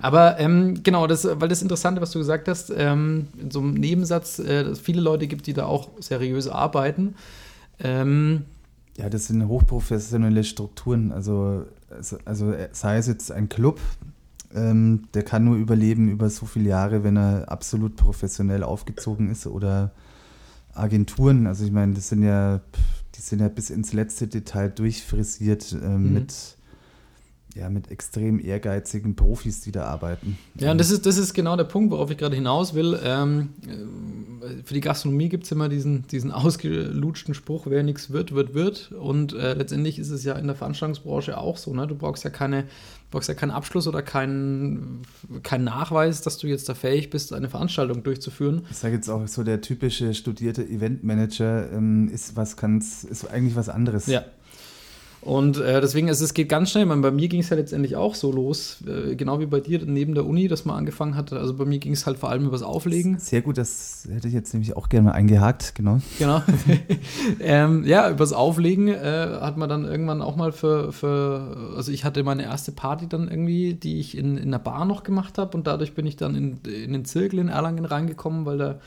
[0.00, 3.74] Aber ähm, genau, das, weil das Interessante, was du gesagt hast, ähm, in so einem
[3.74, 7.14] Nebensatz, äh, dass es viele Leute gibt, die da auch seriös arbeiten.
[7.78, 8.42] Ähm,
[8.96, 11.12] Ja, das sind hochprofessionelle Strukturen.
[11.12, 13.78] Also, also, also sei es jetzt ein Club,
[14.52, 19.46] ähm, der kann nur überleben über so viele Jahre, wenn er absolut professionell aufgezogen ist
[19.46, 19.92] oder
[20.74, 21.46] Agenturen.
[21.46, 22.60] Also ich meine, das sind ja,
[23.14, 26.12] die sind ja bis ins letzte Detail durchfrisiert ähm, Mhm.
[26.14, 26.34] mit,
[27.54, 30.36] ja, mit extrem ehrgeizigen Profis, die da arbeiten.
[30.58, 32.98] Ja, und das ist, das ist genau der Punkt, worauf ich gerade hinaus will.
[33.04, 38.34] Ähm, äh, für die Gastronomie gibt es immer diesen, diesen ausgelutschten Spruch, wer nichts wird,
[38.34, 38.90] wird, wird.
[38.92, 41.72] Und äh, letztendlich ist es ja in der Veranstaltungsbranche auch so.
[41.72, 41.86] Ne?
[41.86, 42.64] Du brauchst ja, keine,
[43.12, 45.02] brauchst ja keinen Abschluss oder keinen,
[45.44, 48.66] keinen Nachweis, dass du jetzt da fähig bist, eine Veranstaltung durchzuführen.
[48.68, 53.54] Ich sage jetzt auch so, der typische studierte Eventmanager ähm, ist was ganz, ist eigentlich
[53.54, 54.06] was anderes.
[54.06, 54.24] Ja.
[55.24, 56.84] Und äh, deswegen, also es geht ganz schnell.
[56.84, 59.80] Meine, bei mir ging es ja letztendlich auch so los, äh, genau wie bei dir
[59.86, 61.32] neben der Uni, dass man angefangen hat.
[61.32, 63.18] Also bei mir ging es halt vor allem übers Auflegen.
[63.18, 66.00] Sehr gut, das hätte ich jetzt nämlich auch gerne mal eingehakt, genau.
[66.18, 66.42] Genau.
[67.40, 72.04] ähm, ja, übers Auflegen äh, hat man dann irgendwann auch mal für, für, also ich
[72.04, 75.56] hatte meine erste Party dann irgendwie, die ich in, in einer Bar noch gemacht habe
[75.56, 78.80] und dadurch bin ich dann in, in den Zirkel in Erlangen reingekommen, weil der,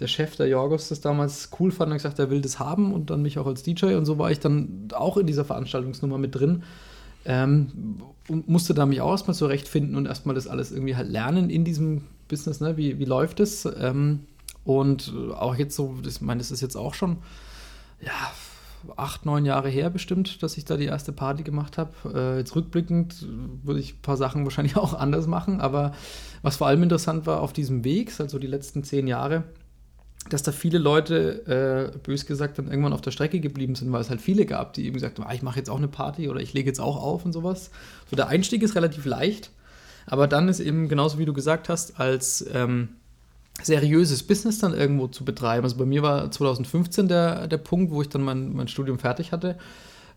[0.00, 3.10] der Chef, der Jorgos, das damals cool fand und gesagt, er will das haben und
[3.10, 6.34] dann mich auch als DJ und so war ich dann auch in dieser Veranstaltungsnummer mit
[6.34, 6.62] drin.
[7.24, 11.50] Ähm, und musste da mich auch erstmal zurechtfinden und erstmal das alles irgendwie halt lernen
[11.50, 12.76] in diesem Business, ne?
[12.76, 13.66] wie, wie läuft es?
[13.78, 14.20] Ähm,
[14.64, 17.18] und auch jetzt so, ich meine, das ist jetzt auch schon,
[18.00, 18.12] ja,
[18.96, 21.92] acht, neun Jahre her bestimmt, dass ich da die erste Party gemacht habe.
[22.14, 23.26] Äh, jetzt rückblickend
[23.62, 25.92] würde ich ein paar Sachen wahrscheinlich auch anders machen, aber
[26.42, 29.44] was vor allem interessant war auf diesem Weg, also die letzten zehn Jahre,
[30.28, 34.00] dass da viele Leute, äh, bös gesagt, dann irgendwann auf der Strecke geblieben sind, weil
[34.00, 36.28] es halt viele gab, die eben gesagt haben, ah, ich mache jetzt auch eine Party
[36.28, 37.70] oder ich lege jetzt auch auf und sowas.
[38.10, 39.50] So der Einstieg ist relativ leicht,
[40.06, 42.90] aber dann ist eben genauso wie du gesagt hast, als ähm,
[43.62, 45.64] seriöses Business dann irgendwo zu betreiben.
[45.64, 49.32] Also bei mir war 2015 der, der Punkt, wo ich dann mein, mein Studium fertig
[49.32, 49.56] hatte.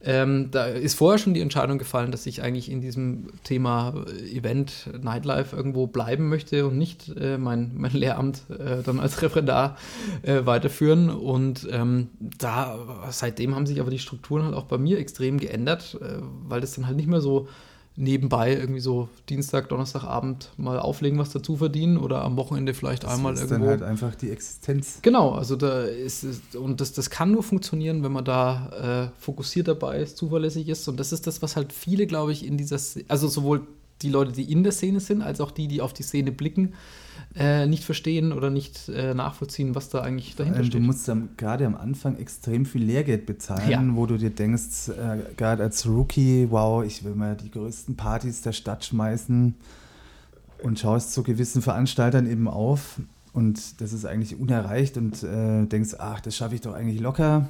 [0.03, 4.89] Ähm, da ist vorher schon die Entscheidung gefallen, dass ich eigentlich in diesem Thema Event,
[5.01, 9.77] Nightlife irgendwo bleiben möchte und nicht äh, mein, mein Lehramt äh, dann als Referendar
[10.23, 11.09] äh, weiterführen.
[11.09, 15.97] Und ähm, da, seitdem haben sich aber die Strukturen halt auch bei mir extrem geändert,
[16.01, 17.47] äh, weil das dann halt nicht mehr so
[17.95, 23.13] nebenbei irgendwie so Dienstag, Donnerstagabend mal auflegen, was dazu verdienen oder am Wochenende vielleicht Das
[23.13, 23.59] einmal ist irgendwo.
[23.65, 24.99] dann halt einfach die Existenz.
[25.01, 29.21] Genau, also da ist es, und das, das kann nur funktionieren, wenn man da äh,
[29.21, 30.87] fokussiert dabei ist, zuverlässig ist.
[30.87, 33.67] Und das ist das, was halt viele, glaube ich, in dieser, also sowohl
[34.03, 36.73] die Leute, die in der Szene sind, als auch die, die auf die Szene blicken,
[37.35, 40.81] äh, nicht verstehen oder nicht äh, nachvollziehen, was da eigentlich dahinter Ähm, Du steht.
[40.81, 43.81] musst am, gerade am Anfang extrem viel Lehrgeld bezahlen, Ja.
[43.95, 48.41] wo du dir denkst, äh, gerade als Rookie, wow, ich will mal die größten Partys
[48.41, 49.55] der Stadt schmeißen
[50.63, 52.99] und schaust zu gewissen Veranstaltern eben auf
[53.33, 57.49] und das ist eigentlich unerreicht und äh, denkst, ach, das schaffe ich doch eigentlich locker.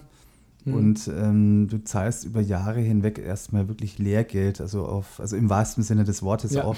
[0.65, 0.73] Mhm.
[0.73, 5.83] Und ähm, du zahlst über Jahre hinweg erstmal wirklich Lehrgeld, also auf, also im wahrsten
[5.83, 6.63] Sinne des Wortes Ja.
[6.63, 6.77] auch.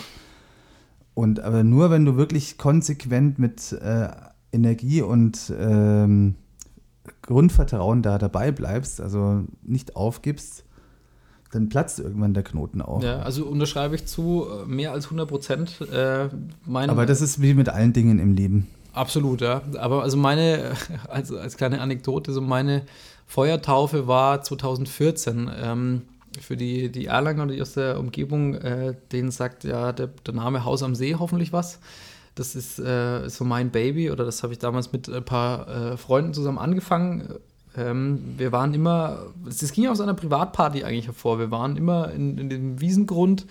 [1.13, 4.09] Und aber nur wenn du wirklich konsequent mit äh,
[4.51, 6.35] Energie und ähm,
[7.21, 10.63] Grundvertrauen da dabei bleibst, also nicht aufgibst,
[11.51, 13.03] dann platzt irgendwann der Knoten auch.
[13.03, 15.81] Ja, also unterschreibe ich zu, äh, mehr als 100 Prozent.
[15.81, 16.29] Äh,
[16.67, 18.67] Aber das ist wie mit allen Dingen im Leben.
[18.93, 19.61] Absolut, ja.
[19.77, 20.71] Aber also meine,
[21.09, 22.83] also als kleine Anekdote, so meine
[23.33, 25.49] Feuertaufe war 2014.
[25.59, 26.01] Ähm,
[26.39, 30.65] für die, die Erlanger, die aus der Umgebung, äh, denen sagt ja der, der Name
[30.65, 31.79] Haus am See hoffentlich was.
[32.35, 35.97] Das ist äh, so mein Baby oder das habe ich damals mit ein paar äh,
[35.97, 37.39] Freunden zusammen angefangen.
[37.75, 41.39] Ähm, wir waren immer, das ging aus einer Privatparty eigentlich hervor.
[41.39, 43.47] Wir waren immer in, in dem Wiesengrund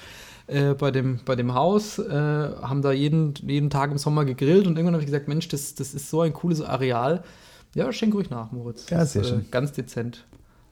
[0.47, 4.69] äh, bei, dem, bei dem Haus, äh, haben da jeden, jeden Tag im Sommer gegrillt
[4.69, 7.25] und irgendwann habe ich gesagt, Mensch, das, das ist so ein cooles Areal.
[7.75, 8.89] Ja, schenk ruhig nach, Moritz.
[8.91, 9.47] Ja, sehr ist, schön.
[9.51, 10.25] Ganz dezent.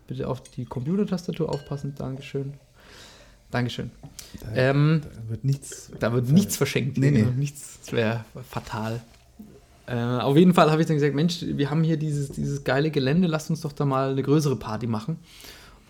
[0.06, 1.94] Bitte auf die Computertastatur aufpassen.
[1.96, 2.54] Dankeschön.
[3.50, 3.90] Dankeschön.
[4.40, 5.90] Da, Ähm, da wird nichts.
[5.98, 6.98] da wird nichts verschenkt.
[6.98, 7.22] Nee, nee.
[7.36, 9.00] Nichts, das wäre fatal.
[9.86, 12.90] Äh, auf jeden Fall habe ich dann gesagt, Mensch, wir haben hier dieses, dieses geile
[12.90, 15.18] Gelände, lasst uns doch da mal eine größere Party machen.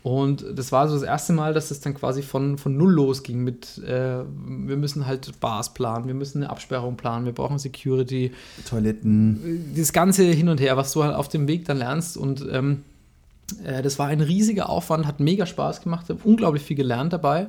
[0.02, 3.44] Und das war so das erste Mal, dass es dann quasi von, von null losging
[3.44, 8.32] mit, äh, wir müssen halt Bars planen, wir müssen eine Absperrung planen, wir brauchen Security,
[8.66, 9.74] Toiletten.
[9.76, 12.16] das ganze hin und her, was du halt auf dem Weg dann lernst.
[12.16, 12.82] Und ähm,
[13.64, 17.48] äh, das war ein riesiger Aufwand, hat mega Spaß gemacht, habe unglaublich viel gelernt dabei.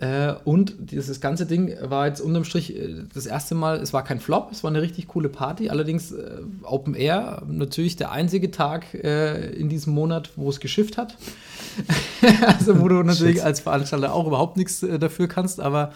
[0.00, 4.04] Äh, und dieses ganze Ding war jetzt unterm Strich äh, das erste Mal, es war
[4.04, 8.52] kein Flop, es war eine richtig coole Party, allerdings äh, Open Air, natürlich der einzige
[8.52, 11.16] Tag äh, in diesem Monat, wo es geschifft hat.
[12.46, 15.92] also wo du natürlich als Veranstalter auch überhaupt nichts äh, dafür kannst, aber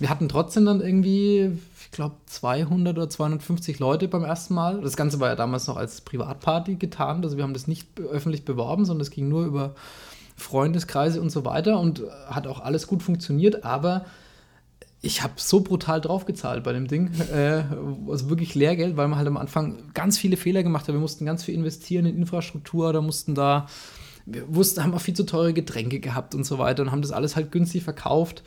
[0.00, 4.80] wir hatten trotzdem dann irgendwie, ich glaube, 200 oder 250 Leute beim ersten Mal.
[4.80, 8.44] Das Ganze war ja damals noch als Privatparty getan, also wir haben das nicht öffentlich
[8.44, 9.76] beworben, sondern es ging nur über
[10.36, 14.04] Freundeskreise und so weiter und äh, hat auch alles gut funktioniert, aber
[15.04, 17.10] ich habe so brutal draufgezahlt bei dem Ding.
[17.32, 17.64] Äh,
[18.08, 20.94] also wirklich Lehrgeld, weil man halt am Anfang ganz viele Fehler gemacht hat.
[20.94, 23.66] Wir mussten ganz viel investieren in Infrastruktur, da mussten da,
[24.24, 27.12] wir wussten, haben auch viel zu teure Getränke gehabt und so weiter und haben das
[27.12, 28.42] alles halt günstig verkauft.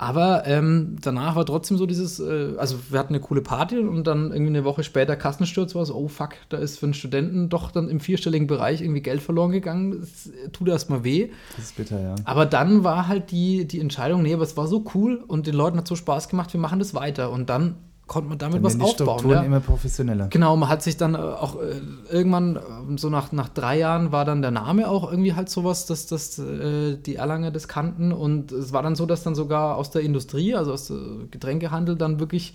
[0.00, 4.06] Aber ähm, danach war trotzdem so dieses, äh, also wir hatten eine coole Party und
[4.06, 7.50] dann irgendwie eine Woche später Kassensturz war so, oh fuck, da ist für einen Studenten
[7.50, 10.00] doch dann im vierstelligen Bereich irgendwie Geld verloren gegangen.
[10.00, 11.28] Das tut erstmal weh.
[11.54, 12.14] Das ist bitter, ja.
[12.24, 15.54] Aber dann war halt die, die Entscheidung, nee, aber es war so cool und den
[15.54, 17.30] Leuten hat so Spaß gemacht, wir machen das weiter.
[17.30, 17.74] Und dann
[18.10, 18.90] konnte man damit Dann was aufbauen.
[18.90, 19.42] Strukturen Ja.
[19.44, 20.26] immer professioneller.
[20.30, 22.60] Genau, man hat sich dann äh, auch äh, irgendwann, äh,
[22.96, 26.36] so nach, nach drei Jahren, war dann der Name auch irgendwie halt sowas, dass, dass
[26.40, 28.10] äh, die Erlanger das kannten.
[28.10, 31.94] Und es war dann so, dass dann sogar aus der Industrie, also aus dem Getränkehandel,
[31.94, 32.52] dann wirklich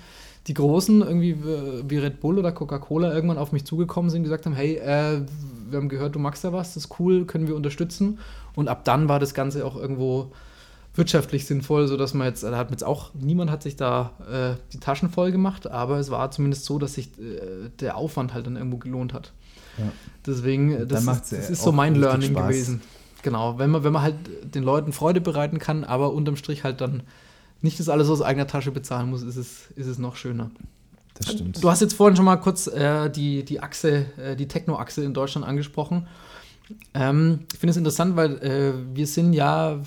[0.48, 1.38] die Großen, irgendwie
[1.88, 5.22] wie Red Bull oder Coca-Cola, irgendwann auf mich zugekommen sind und gesagt haben: Hey, äh,
[5.70, 8.20] wir haben gehört, du magst da was, das ist cool, können wir unterstützen.
[8.56, 10.34] Und ab dann war das Ganze auch irgendwo
[10.96, 14.80] wirtschaftlich sinnvoll, sodass man jetzt, da hat jetzt auch, niemand hat sich da äh, die
[14.80, 18.56] Taschen voll gemacht, aber es war zumindest so, dass sich äh, der Aufwand halt dann
[18.56, 19.34] irgendwo gelohnt hat.
[19.78, 19.92] Ja.
[20.26, 22.48] Deswegen, das, ist, das ist so mein Learning Spaß.
[22.48, 22.82] gewesen.
[23.24, 26.80] Genau, wenn man, wenn man halt den Leuten Freude bereiten kann, aber unterm Strich halt
[26.80, 27.04] dann
[27.62, 30.52] nicht das alles aus eigener Tasche bezahlen muss, ist es, ist es noch schöner.
[31.16, 31.64] Das stimmt.
[31.64, 35.14] Du hast jetzt vorhin schon mal kurz äh, die, die Achse, äh, die Techno-Achse in
[35.14, 36.08] Deutschland angesprochen.
[36.94, 39.80] Ähm, ich finde es interessant, weil äh, wir sind ja,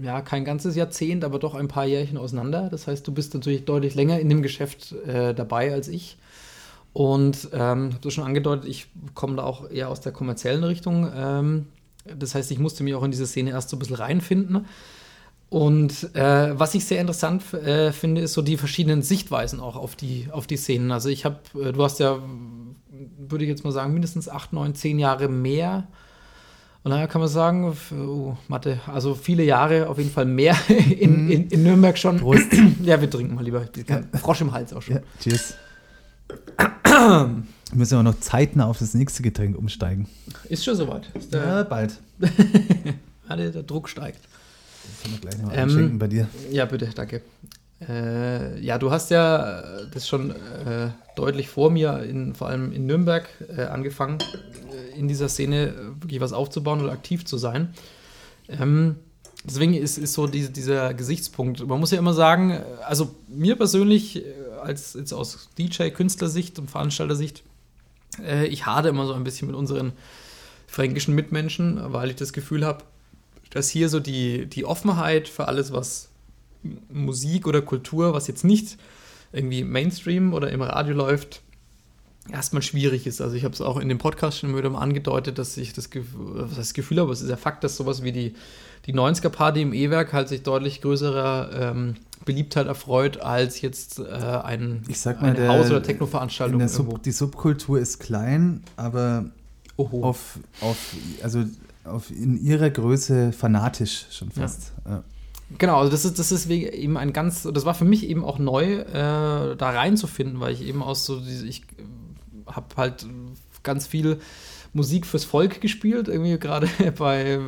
[0.00, 2.68] ja kein ganzes Jahrzehnt, aber doch ein paar Jährchen auseinander.
[2.70, 6.16] Das heißt, du bist natürlich deutlich länger in dem Geschäft äh, dabei als ich.
[6.92, 11.10] Und ähm, habe das schon angedeutet, ich komme da auch eher aus der kommerziellen Richtung.
[11.14, 11.66] Ähm,
[12.18, 14.66] das heißt, ich musste mich auch in diese Szene erst so ein bisschen reinfinden.
[15.48, 19.96] Und äh, was ich sehr interessant äh, finde, ist so die verschiedenen Sichtweisen auch auf
[19.96, 20.90] die, auf die Szenen.
[20.90, 22.18] Also ich habe, äh, du hast ja,
[23.18, 25.88] würde ich jetzt mal sagen, mindestens acht, neun, zehn Jahre mehr.
[26.84, 31.30] Und daher kann man sagen, oh, Mathe, also viele Jahre auf jeden Fall mehr in,
[31.30, 32.18] in, in Nürnberg schon.
[32.18, 32.46] Prost.
[32.82, 33.64] Ja, wir trinken mal lieber.
[34.20, 34.96] Frosch im Hals auch schon.
[34.96, 35.54] Ja, cheers.
[37.72, 40.06] Wir müssen aber noch zeitnah auf das nächste Getränk umsteigen.
[40.50, 41.08] Ist schon soweit.
[41.14, 41.98] Ist Ja, bald.
[43.28, 44.20] der, Druck steigt.
[45.02, 46.28] Können wir gleich noch Ähm, einschenken bei dir.
[46.50, 47.22] Ja, bitte, danke.
[47.88, 52.72] Äh, ja, du hast ja äh, das schon äh, deutlich vor mir, in, vor allem
[52.72, 54.18] in Nürnberg, äh, angefangen,
[54.96, 57.74] in dieser Szene äh, wirklich was aufzubauen oder aktiv zu sein.
[58.48, 58.96] Ähm,
[59.44, 61.66] deswegen ist, ist so diese, dieser Gesichtspunkt.
[61.66, 66.70] Man muss ja immer sagen, äh, also mir persönlich, äh, als jetzt aus DJ-Künstlersicht und
[66.70, 67.42] Veranstaltersicht,
[68.22, 69.92] äh, ich hade immer so ein bisschen mit unseren
[70.66, 72.84] fränkischen Mitmenschen, weil ich das Gefühl habe,
[73.50, 76.08] dass hier so die, die Offenheit für alles, was
[76.90, 78.78] Musik oder Kultur, was jetzt nicht
[79.32, 81.42] irgendwie Mainstream oder im Radio läuft,
[82.30, 83.20] erstmal schwierig ist.
[83.20, 85.86] Also ich habe es auch in dem Podcast schon wieder mal angedeutet, dass ich das,
[85.86, 88.34] heißt das Gefühl habe, es ist ja Fakt, dass sowas wie die,
[88.86, 94.84] die 90er-Party im E-Werk halt sich deutlich größerer ähm, Beliebtheit erfreut als jetzt äh, ein,
[94.88, 96.68] Ich sag mal, eine der- Haus- oder Techno-Veranstaltung der.
[96.68, 99.26] Sub, die Subkultur ist klein, aber
[99.76, 100.04] Oho.
[100.04, 100.76] auf, auf,
[101.22, 101.44] also
[101.84, 104.72] auf in ihrer Größe fanatisch schon fast.
[104.86, 105.02] Ja.
[105.58, 108.38] Genau, also das ist, das ist eben ein ganz, das war für mich eben auch
[108.38, 108.84] neu, äh,
[109.56, 111.64] da reinzufinden, weil ich eben aus so diese, ich
[112.46, 113.06] habe halt
[113.62, 114.18] ganz viel
[114.72, 117.38] Musik fürs Volk gespielt, irgendwie gerade bei,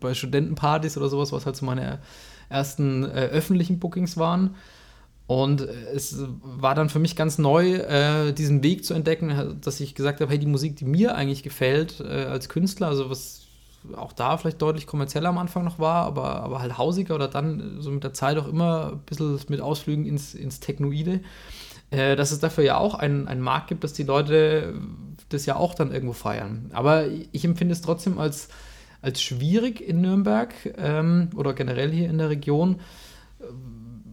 [0.00, 2.00] bei Studentenpartys oder sowas, was halt so meine
[2.48, 4.54] ersten äh, öffentlichen Bookings waren.
[5.26, 9.94] Und es war dann für mich ganz neu, äh, diesen Weg zu entdecken, dass ich
[9.94, 13.44] gesagt habe, hey, die Musik, die mir eigentlich gefällt äh, als Künstler, also was
[13.96, 17.80] auch da vielleicht deutlich kommerzieller am Anfang noch war, aber, aber halt hausiger oder dann
[17.80, 21.20] so mit der Zeit auch immer ein bisschen mit Ausflügen ins, ins Technoide,
[21.96, 24.74] äh, dass es dafür ja auch einen, einen Markt gibt, dass die Leute
[25.28, 26.70] das ja auch dann irgendwo feiern.
[26.72, 28.48] Aber ich empfinde es trotzdem als,
[29.02, 32.76] als schwierig in Nürnberg ähm, oder generell hier in der Region,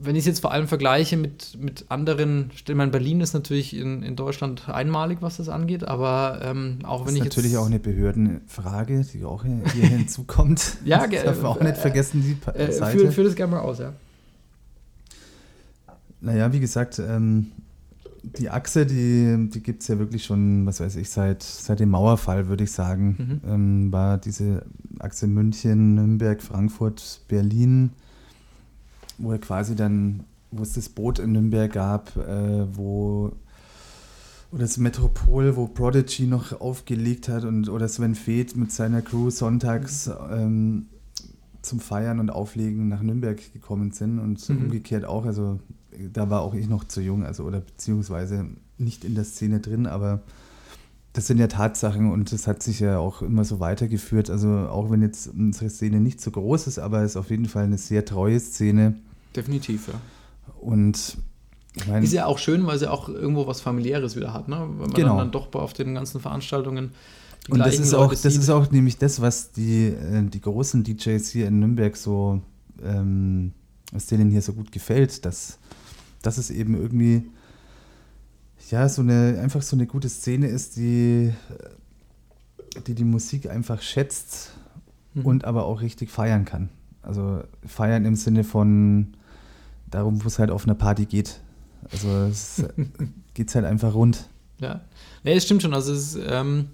[0.03, 3.33] wenn ich es jetzt vor allem vergleiche mit, mit anderen Städten, ich meine, Berlin ist
[3.33, 7.29] natürlich in, in Deutschland einmalig, was das angeht, aber ähm, auch Das wenn ist ich
[7.29, 7.59] natürlich jetzt.
[7.61, 10.77] auch eine Behördenfrage, die auch hier hinzukommt.
[10.85, 12.97] Ja, das ge- darf man auch äh, nicht vergessen, die äh, Seite.
[12.97, 13.93] führ, führ das gerne mal aus, ja.
[16.19, 17.51] Naja, wie gesagt, ähm,
[18.23, 21.89] die Achse, die, die gibt es ja wirklich schon, was weiß ich, seit, seit dem
[21.89, 23.41] Mauerfall, würde ich sagen.
[23.43, 23.49] Mhm.
[23.49, 24.65] Ähm, war diese
[24.99, 27.91] Achse München, Nürnberg, Frankfurt, Berlin,
[29.17, 33.31] wo er quasi dann, wo es das Boot in Nürnberg gab, äh, wo
[34.51, 39.29] oder das Metropol, wo Prodigy noch aufgelegt hat und oder Sven Feth mit seiner Crew
[39.29, 40.87] sonntags ähm,
[41.61, 44.57] zum Feiern und Auflegen nach Nürnberg gekommen sind und Mhm.
[44.63, 45.25] umgekehrt auch.
[45.25, 45.59] Also
[46.13, 48.45] da war auch ich noch zu jung, also oder beziehungsweise
[48.77, 50.21] nicht in der Szene drin, aber
[51.13, 54.29] das sind ja Tatsachen und das hat sich ja auch immer so weitergeführt.
[54.29, 57.47] Also auch wenn jetzt unsere Szene nicht so groß ist, aber es ist auf jeden
[57.47, 58.95] Fall eine sehr treue Szene
[59.35, 59.93] Definitiv, ja.
[60.61, 61.17] und
[61.73, 64.67] ich meine, Ist ja auch schön, weil sie auch irgendwo was familiäres wieder hat, ne?
[64.71, 65.17] Wenn man Genau.
[65.17, 66.91] dann, doch auf den ganzen Veranstaltungen
[67.49, 68.41] Und das ist, auch, Leute das sieht.
[68.41, 72.41] ist auch nämlich das, was die, äh, die großen DJs hier in Nürnberg so,
[72.83, 73.53] ähm,
[73.93, 75.59] was denen hier so gut gefällt, dass,
[76.21, 77.23] dass es eben irgendwie,
[78.69, 81.33] ja, so eine, einfach so eine gute Szene ist, die
[82.87, 84.51] die, die Musik einfach schätzt
[85.13, 85.25] Mhm.
[85.25, 86.69] und aber auch richtig feiern kann.
[87.01, 89.07] Also feiern im Sinne von
[89.89, 91.41] darum, wo es halt auf einer Party geht.
[91.91, 92.63] Also es
[93.33, 94.29] geht halt einfach rund.
[94.59, 94.81] Ja.
[95.23, 95.73] Nee, es stimmt schon.
[95.73, 96.67] Also es ähm,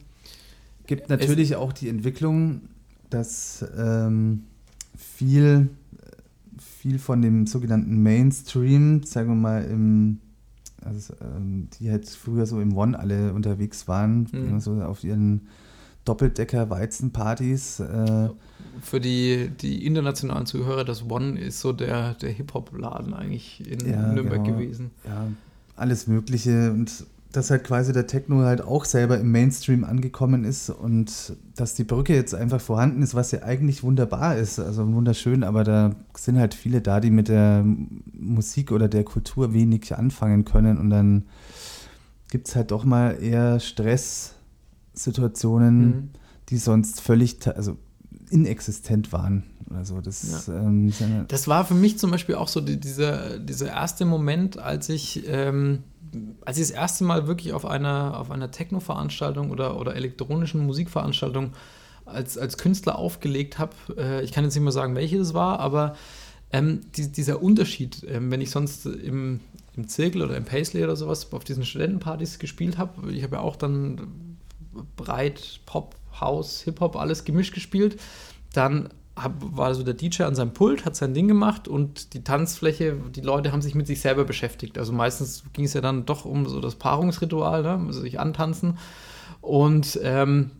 [0.85, 2.61] gibt natürlich auch die Entwicklung,
[3.09, 4.43] dass ähm,
[4.95, 5.69] viel,
[6.87, 10.19] viel von dem sogenannten Mainstream, sagen wir mal, im,
[10.85, 14.59] also, ähm, die halt früher so im One alle unterwegs waren, Mhm.
[14.61, 15.47] so auf ihren
[16.05, 17.81] Doppeldecker-Weizenpartys.
[17.81, 18.29] Äh,
[18.81, 24.13] für die, die internationalen Zuhörer, das One ist so der, der Hip-Hop-Laden eigentlich in Ja,
[24.13, 24.57] Nürnberg genau.
[24.57, 24.91] gewesen.
[25.05, 25.27] ja,
[25.75, 30.69] alles Mögliche und dass halt quasi der Techno halt auch selber im Mainstream angekommen ist
[30.69, 35.43] und dass die Brücke jetzt einfach vorhanden ist, was ja eigentlich wunderbar ist, also wunderschön,
[35.43, 37.63] aber da sind halt viele da, die mit der
[38.13, 41.23] Musik oder der Kultur wenig anfangen können und dann
[42.29, 46.09] gibt es halt doch mal eher Stresssituationen, Mhm.
[46.49, 47.77] die sonst völlig, also
[48.29, 49.43] inexistent waren.
[49.73, 53.67] Also das, ähm, ja- Das war für mich zum Beispiel auch so die, dieser, dieser
[53.67, 55.83] erste Moment, als ich, ähm,
[56.45, 61.53] als ich das erste Mal wirklich auf einer, auf einer Techno-Veranstaltung oder, oder elektronischen Musikveranstaltung
[62.05, 63.73] als, als Künstler aufgelegt habe.
[63.97, 65.95] Äh, ich kann jetzt nicht mehr sagen, welche das war, aber
[66.49, 69.41] Ähm, die, dieser Unterschied, ähm, wenn ich sonst im,
[69.75, 73.41] im Zirkel oder im Paisley oder sowas auf diesen Studentenpartys gespielt habe, ich habe ja
[73.41, 74.37] auch dann
[74.95, 77.99] breit Pop, House, Hip-Hop, alles gemischt gespielt,
[78.53, 82.23] dann hab, war so der DJ an seinem Pult, hat sein Ding gemacht und die
[82.23, 84.77] Tanzfläche, die Leute haben sich mit sich selber beschäftigt.
[84.77, 87.83] Also meistens ging es ja dann doch um so das Paarungsritual, ne?
[87.87, 88.77] also sich antanzen.
[89.47, 90.51] Und ähm,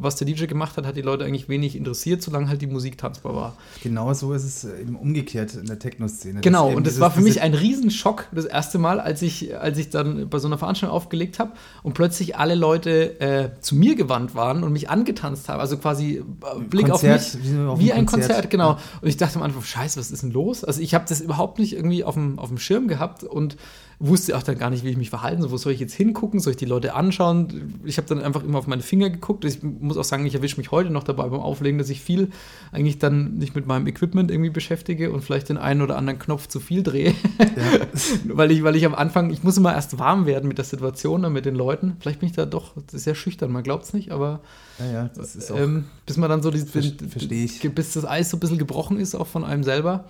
[0.00, 2.96] was der DJ gemacht hat, hat die Leute eigentlich wenig interessiert, solange halt die Musik
[2.96, 3.56] tanzbar war.
[3.82, 6.40] Genau so ist es eben umgekehrt in der Techno-Szene.
[6.40, 9.90] Genau, und das war für mich ein Riesenschock das erste Mal, als ich, als ich
[9.90, 11.52] dann bei so einer Veranstaltung aufgelegt habe
[11.82, 15.60] und plötzlich alle Leute äh, zu mir gewandt waren und mich angetanzt haben.
[15.60, 18.70] Also quasi äh, Blick Konzert, auf mich wie, auf wie ein Konzert, Konzert genau.
[18.70, 18.78] Ja.
[19.02, 20.64] Und ich dachte am Anfang, scheiße, was ist denn los?
[20.64, 23.58] Also ich habe das überhaupt nicht irgendwie auf dem, auf dem Schirm gehabt und
[24.02, 25.52] wusste auch dann gar nicht, wie ich mich verhalten soll.
[25.52, 26.40] Wo soll ich jetzt hingucken?
[26.40, 27.78] Soll ich die Leute anschauen?
[27.84, 29.44] Ich habe dann einfach immer auf meine Finger geguckt.
[29.44, 32.30] Ich muss auch sagen, ich erwische mich heute noch dabei beim Auflegen, dass ich viel
[32.72, 36.48] eigentlich dann nicht mit meinem Equipment irgendwie beschäftige und vielleicht den einen oder anderen Knopf
[36.48, 37.14] zu viel drehe.
[37.38, 37.86] Ja.
[38.36, 41.24] weil, ich, weil ich am Anfang, ich muss immer erst warm werden mit der Situation
[41.24, 41.96] und mit den Leuten.
[42.00, 44.40] Vielleicht bin ich da doch sehr schüchtern, man glaubt es nicht, aber
[44.80, 45.10] ja, ja,
[45.54, 47.60] ähm, bis man dann so verstehe ich.
[47.72, 50.06] bis das Eis so ein bisschen gebrochen ist, auch von einem selber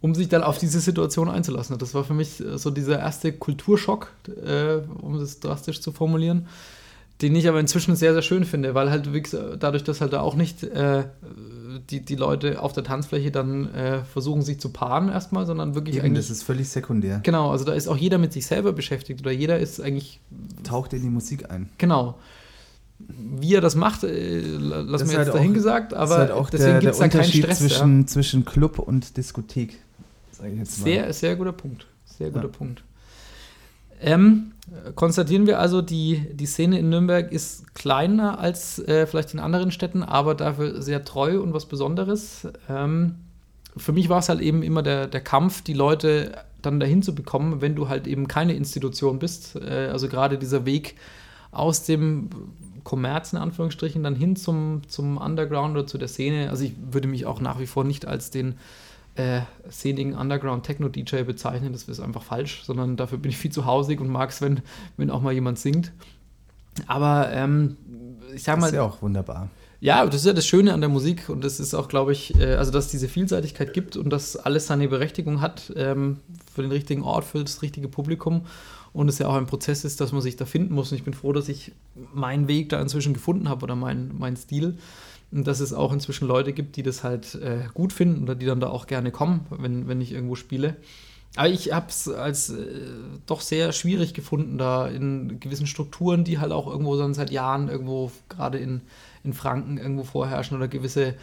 [0.00, 1.78] um sich dann auf diese Situation einzulassen.
[1.78, 6.46] Das war für mich äh, so dieser erste Kulturschock, äh, um es drastisch zu formulieren,
[7.22, 9.08] den ich aber inzwischen sehr, sehr schön finde, weil halt
[9.58, 11.04] dadurch, dass halt da auch nicht äh,
[11.90, 15.96] die, die Leute auf der Tanzfläche dann äh, versuchen, sich zu paaren erstmal, sondern wirklich
[15.96, 16.14] Eben.
[16.14, 17.20] Das ist völlig sekundär.
[17.24, 20.20] Genau, also da ist auch jeder mit sich selber beschäftigt oder jeder ist eigentlich.
[20.62, 21.70] Taucht in die Musik ein.
[21.78, 22.18] Genau.
[22.98, 26.98] Wie er das macht, äh, lass mir jetzt halt dahingesagt, aber halt deswegen gibt es
[26.98, 27.58] da keinen Stress.
[27.58, 28.06] Zwischen, ja.
[28.06, 29.76] zwischen Club und Diskothek,
[30.32, 30.84] sage ich jetzt mal.
[30.84, 31.86] Sehr, sehr guter Punkt.
[32.04, 32.52] Sehr guter ja.
[32.52, 32.82] Punkt.
[34.00, 34.52] Ähm,
[34.94, 39.70] konstatieren wir also, die, die Szene in Nürnberg ist kleiner als äh, vielleicht in anderen
[39.70, 42.48] Städten, aber dafür sehr treu und was Besonderes.
[42.68, 43.16] Ähm,
[43.76, 46.32] für mich war es halt eben immer der, der Kampf, die Leute
[46.62, 49.56] dann dahin zu bekommen, wenn du halt eben keine Institution bist.
[49.56, 50.96] Äh, also gerade dieser Weg
[51.50, 52.28] aus dem
[52.88, 56.48] Kommerz in Anführungsstrichen dann hin zum, zum Underground oder zu der Szene.
[56.48, 58.54] Also ich würde mich auch nach wie vor nicht als den
[59.16, 64.00] äh, szenigen Underground-Techno-DJ bezeichnen, das ist einfach falsch, sondern dafür bin ich viel zu hausig
[64.00, 64.62] und mag es, wenn,
[64.96, 65.92] wenn auch mal jemand singt.
[66.86, 67.76] Aber ähm,
[68.34, 68.62] ich sag mal.
[68.62, 69.50] Das ist ja auch wunderbar.
[69.80, 72.40] Ja, das ist ja das Schöne an der Musik und das ist auch, glaube ich,
[72.40, 76.20] äh, also dass es diese Vielseitigkeit gibt und dass alles seine Berechtigung hat ähm,
[76.54, 78.46] für den richtigen Ort, für das richtige Publikum
[78.92, 80.90] und es ja auch ein Prozess ist, dass man sich da finden muss.
[80.90, 81.72] Und ich bin froh, dass ich
[82.14, 84.78] meinen Weg da inzwischen gefunden habe oder meinen mein Stil.
[85.30, 88.46] Und dass es auch inzwischen Leute gibt, die das halt äh, gut finden oder die
[88.46, 90.76] dann da auch gerne kommen, wenn, wenn ich irgendwo spiele.
[91.36, 92.64] Aber ich habe es als äh,
[93.26, 97.68] doch sehr schwierig gefunden, da in gewissen Strukturen, die halt auch irgendwo dann seit Jahren
[97.68, 98.80] irgendwo gerade in,
[99.22, 101.14] in Franken irgendwo vorherrschen oder gewisse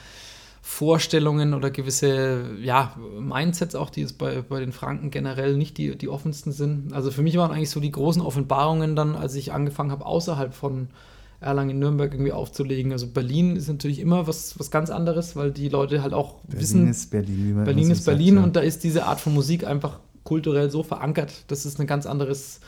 [0.67, 5.95] Vorstellungen oder gewisse ja, Mindsets auch, die jetzt bei, bei den Franken generell nicht die,
[5.95, 6.91] die offensten sind.
[6.91, 10.55] Also für mich waren eigentlich so die großen Offenbarungen dann, als ich angefangen habe, außerhalb
[10.55, 10.87] von
[11.39, 12.91] Erlangen in Nürnberg irgendwie aufzulegen.
[12.93, 16.61] Also Berlin ist natürlich immer was, was ganz anderes, weil die Leute halt auch Berlin
[16.61, 18.43] wissen, ist Berlin, Berlin ist Berlin sagt, ja.
[18.43, 21.31] und da ist diese Art von Musik einfach kulturell so verankert.
[21.47, 22.59] Das ist ein ganz anderes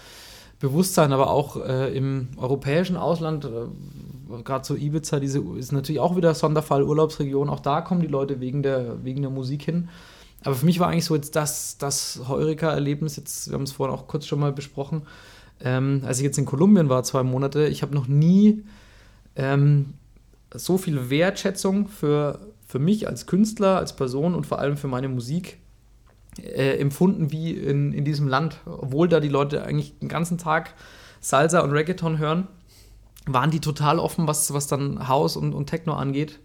[0.60, 6.16] Bewusstsein, aber auch äh, im europäischen Ausland äh, gerade so Ibiza, diese ist natürlich auch
[6.16, 9.89] wieder Sonderfall, Urlaubsregion, auch da kommen die Leute wegen der, wegen der Musik hin.
[10.43, 13.95] Aber für mich war eigentlich so jetzt das, das Heureka-Erlebnis, jetzt, wir haben es vorhin
[13.95, 15.03] auch kurz schon mal besprochen,
[15.60, 18.64] ähm, als ich jetzt in Kolumbien war, zwei Monate, ich habe noch nie
[19.36, 19.93] ähm,
[20.53, 25.10] so viel Wertschätzung für, für mich als Künstler, als Person und vor allem für meine
[25.10, 25.58] Musik
[26.40, 30.74] äh, empfunden wie in, in diesem Land, obwohl da die Leute eigentlich den ganzen Tag
[31.20, 32.48] Salsa und Reggaeton hören
[33.28, 36.40] waren die total offen, was, was dann House und, und Techno angeht.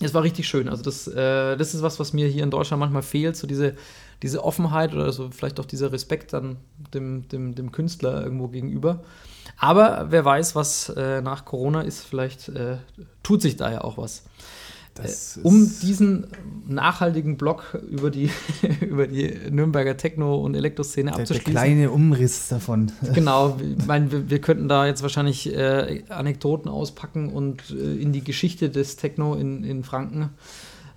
[0.00, 0.68] Es war richtig schön.
[0.68, 3.74] Also das, äh, das ist was, was mir hier in Deutschland manchmal fehlt, so diese,
[4.22, 6.56] diese Offenheit oder so vielleicht auch dieser Respekt dann
[6.94, 9.02] dem, dem, dem Künstler irgendwo gegenüber.
[9.58, 12.78] Aber wer weiß, was äh, nach Corona ist, vielleicht äh,
[13.22, 14.24] tut sich da ja auch was.
[15.04, 16.26] Äh, um diesen
[16.70, 18.30] nachhaltigen Block über die,
[18.80, 21.44] über die Nürnberger Techno- und Elektroszene abzuschließen.
[21.44, 22.92] Der kleine Umriss davon.
[23.14, 28.12] Genau, ich meine, wir, wir, könnten da jetzt wahrscheinlich äh, Anekdoten auspacken und äh, in
[28.12, 30.30] die Geschichte des Techno in, in Franken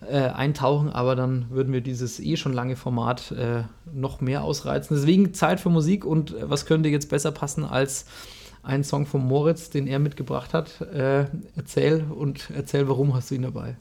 [0.09, 4.95] äh, eintauchen, aber dann würden wir dieses eh schon lange Format äh, noch mehr ausreizen.
[4.95, 8.05] Deswegen Zeit für Musik und äh, was könnte jetzt besser passen als
[8.61, 10.79] ein Song von Moritz, den er mitgebracht hat.
[10.79, 13.75] erzähl und erzähl, warum hast du ihn dabei?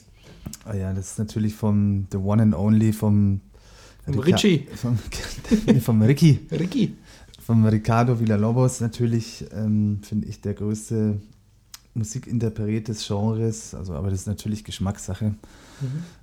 [0.65, 3.41] Ah ja, das ist natürlich vom The One and Only, vom,
[4.05, 4.69] vom Richie.
[4.75, 4.99] Vom,
[5.81, 6.41] vom Ricky.
[6.51, 6.97] Ricky.
[7.45, 11.21] Vom Ricardo Villalobos natürlich, ähm, finde ich, der größte
[11.95, 15.35] Musikinterpret des Genres, also aber das ist natürlich Geschmackssache.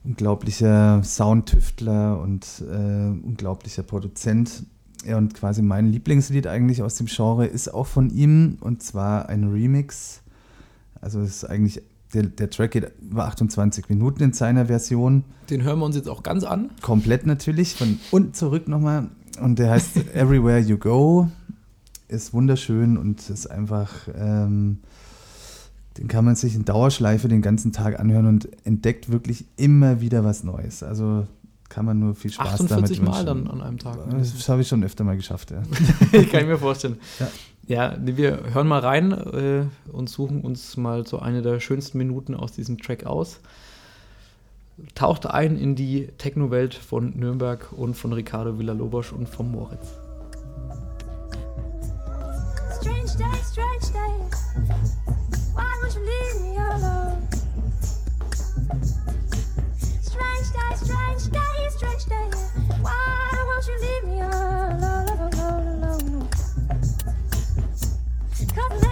[0.04, 4.64] Unglaublicher Soundtüftler und äh, unglaublicher Produzent.
[5.06, 9.30] Ja, und quasi mein Lieblingslied eigentlich aus dem Genre ist auch von ihm und zwar
[9.30, 10.22] ein Remix.
[11.02, 11.82] Also es ist eigentlich,
[12.14, 15.24] der, der Track geht über 28 Minuten in seiner Version.
[15.50, 16.72] Den hören wir uns jetzt auch ganz an.
[16.82, 19.10] Komplett natürlich, von unten zurück nochmal.
[19.42, 21.30] Und der heißt Everywhere You Go.
[22.08, 24.80] Ist wunderschön und ist einfach, ähm,
[25.98, 30.24] den kann man sich in Dauerschleife den ganzen Tag anhören und entdeckt wirklich immer wieder
[30.24, 30.82] was Neues.
[30.82, 31.28] Also
[31.70, 33.46] kann man nur viel Spaß 48 damit Mal wünschen.
[33.46, 33.98] dann an einem Tag.
[34.10, 35.62] Das habe ich schon öfter mal geschafft, ja.
[36.32, 36.98] Kann ich mir vorstellen.
[37.20, 37.28] Ja.
[37.70, 42.34] Ja, wir hören mal rein äh, und suchen uns mal so eine der schönsten Minuten
[42.34, 43.42] aus diesem Track aus.
[44.96, 49.88] Taucht ein in die Techno-Welt von Nürnberg und von Ricardo Villalobos und von Moritz.
[52.82, 54.14] Strange day, strange day.
[55.54, 57.22] Why won't you leave me alone?
[60.02, 62.30] Strange day, strange day, strange day.
[62.82, 64.49] Why won't you leave me alone,
[68.60, 68.89] Come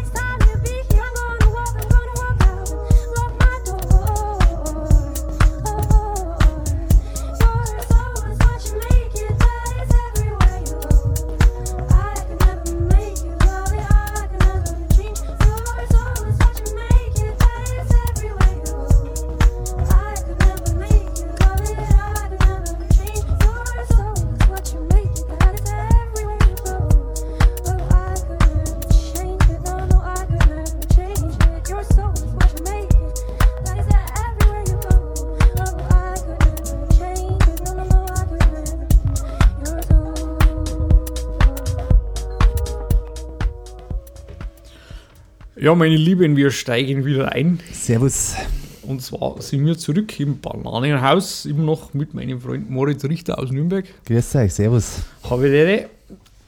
[45.68, 47.60] Ja, meine Lieben, wir steigen wieder ein.
[47.74, 48.36] Servus.
[48.84, 53.52] Und zwar sind wir zurück im Bananenhaus, immer noch mit meinem Freund Moritz Richter aus
[53.52, 53.84] Nürnberg.
[54.06, 55.02] Grüß euch, servus.
[55.30, 55.86] Habe ich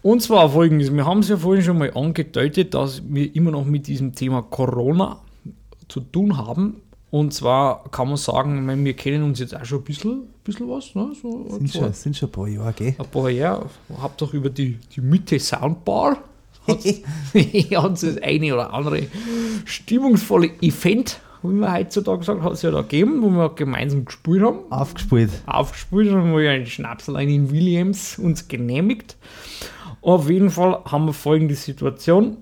[0.04, 3.66] Und zwar folgendes: Wir haben es ja vorhin schon mal angedeutet, dass wir immer noch
[3.66, 5.20] mit diesem Thema Corona
[5.90, 6.78] zu tun haben.
[7.12, 10.70] Und zwar kann man sagen, meine, wir kennen uns jetzt auch schon ein bisschen, bisschen
[10.70, 10.96] was.
[10.96, 11.12] Ne?
[11.22, 12.96] So, Sind schon, sind schon ein paar Jahre, gell?
[12.98, 13.66] ein paar Jahre.
[14.02, 16.24] Habt doch über die, die Mitte Soundbar
[16.70, 19.04] hat es das eine oder andere
[19.66, 24.42] stimmungsvolle Event, wie man heutzutage sagt, hat es ja da gegeben, wo wir gemeinsam gespielt
[24.44, 25.32] haben Aufgespielt.
[25.46, 29.16] aufgespielt haben wir einen Schnapselein in Williams uns genehmigt.
[30.02, 32.38] Auf jeden Fall haben wir folgende Situation,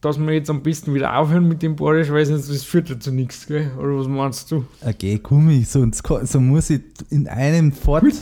[0.00, 2.98] dass wir jetzt am besten wieder aufhören mit dem Borisch, weil sonst das führt ja
[2.98, 3.70] zu nichts, gell?
[3.78, 4.64] Oder was meinst du?
[4.82, 6.80] Okay, Gummi, sonst ko- so muss ich
[7.10, 8.04] in einem Fort.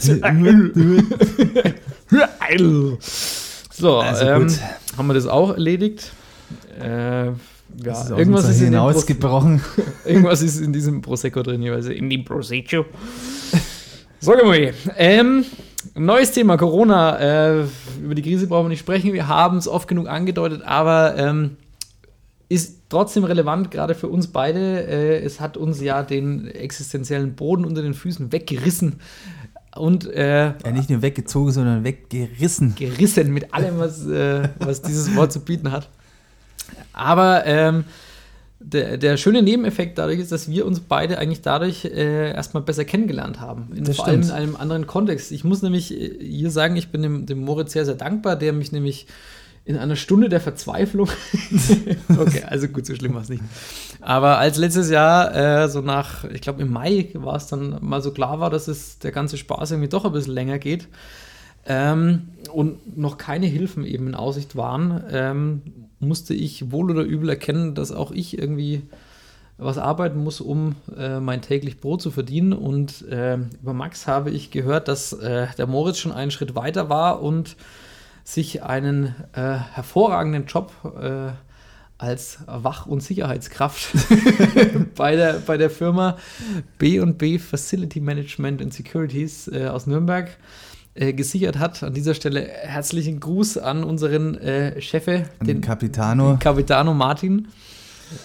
[3.78, 4.58] So, Also ähm, gut.
[4.96, 6.10] haben wir das auch erledigt.
[6.80, 7.32] Äh, ja,
[7.92, 9.62] ist irgendwas, ist hinausgebrochen.
[10.04, 12.86] irgendwas ist in diesem Prosecco drin, jeweils in dem Prosecco.
[14.20, 15.44] Sag mal, ähm,
[15.94, 17.18] neues Thema Corona.
[17.60, 17.64] Äh,
[18.02, 19.12] über die Krise brauchen wir nicht sprechen.
[19.12, 21.56] Wir haben es oft genug angedeutet, aber ähm,
[22.48, 24.88] ist trotzdem relevant, gerade für uns beide.
[24.88, 29.00] Äh, es hat uns ja den existenziellen Boden unter den Füßen weggerissen
[29.76, 32.74] und äh, Ja, nicht nur weggezogen, sondern weggerissen.
[32.74, 35.88] gerissen mit allem, was, äh, was dieses Wort zu bieten hat.
[36.92, 37.84] Aber ähm,
[38.60, 42.84] der, der schöne Nebeneffekt dadurch ist, dass wir uns beide eigentlich dadurch äh, erstmal besser
[42.84, 43.68] kennengelernt haben.
[43.74, 44.38] In, Das vor allem in stimmt.
[44.38, 45.30] einem anderen Kontext.
[45.32, 48.52] Ich muss nämlich äh, hier sagen, ich bin dem, dem Moritz sehr, sehr dankbar, der
[48.52, 49.06] mich nämlich
[49.64, 51.08] in einer Stunde der Verzweiflung.
[52.18, 53.42] okay, also gut, so schlimm war es nicht.
[54.00, 58.00] Aber als letztes Jahr, äh, so nach, ich glaube im Mai war es dann mal
[58.00, 60.88] so klar war, dass es der ganze Spaß irgendwie doch ein bisschen länger geht
[61.66, 65.62] ähm, und noch keine Hilfen eben in Aussicht waren, ähm,
[66.00, 68.82] musste ich wohl oder übel erkennen, dass auch ich irgendwie
[69.58, 72.52] was arbeiten muss, um äh, mein täglich Brot zu verdienen.
[72.52, 76.88] Und äh, über Max habe ich gehört, dass äh, der Moritz schon einen Schritt weiter
[76.88, 77.56] war und
[78.22, 81.32] sich einen äh, hervorragenden Job äh,
[81.98, 83.90] als Wach- und Sicherheitskraft
[84.94, 86.16] bei, der, bei der Firma
[86.78, 90.30] B&B Facility Management and Securities äh, aus Nürnberg
[90.94, 91.82] äh, gesichert hat.
[91.82, 96.36] An dieser Stelle herzlichen Gruß an unseren äh, Chefe, An den Capitano.
[96.40, 97.48] Capitano Martin.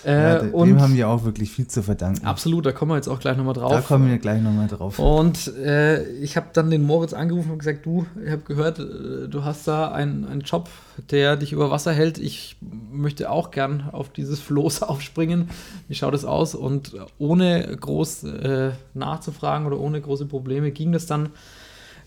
[0.05, 2.25] Äh, Ja, und dem haben wir auch wirklich viel zu verdanken.
[2.25, 3.71] absolut, da kommen wir jetzt auch gleich nochmal drauf.
[3.71, 4.99] Da kommen wir gleich nochmal drauf.
[4.99, 9.27] Und äh, ich habe dann den Moritz angerufen und gesagt, du, ich habe gehört, äh,
[9.27, 10.69] du hast da einen, einen Job,
[11.11, 12.17] der dich über Wasser hält.
[12.17, 12.57] Ich
[12.91, 15.49] möchte auch gern auf dieses Floß aufspringen.
[15.87, 16.55] Wie schaut es aus?
[16.55, 21.29] Und ohne groß äh, nachzufragen oder ohne große Probleme ging das dann,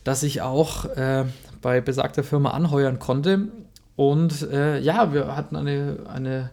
[0.04, 1.24] dass ich auch äh,
[1.62, 3.48] bei besagter Firma anheuern konnte.
[3.96, 6.50] Und äh, ja, wir hatten eine, eine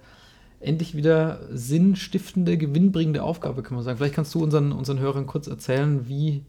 [0.63, 3.97] endlich wieder sinnstiftende, gewinnbringende Aufgabe, kann man sagen.
[3.97, 6.43] Vielleicht kannst du unseren, unseren Hörern kurz erzählen, wie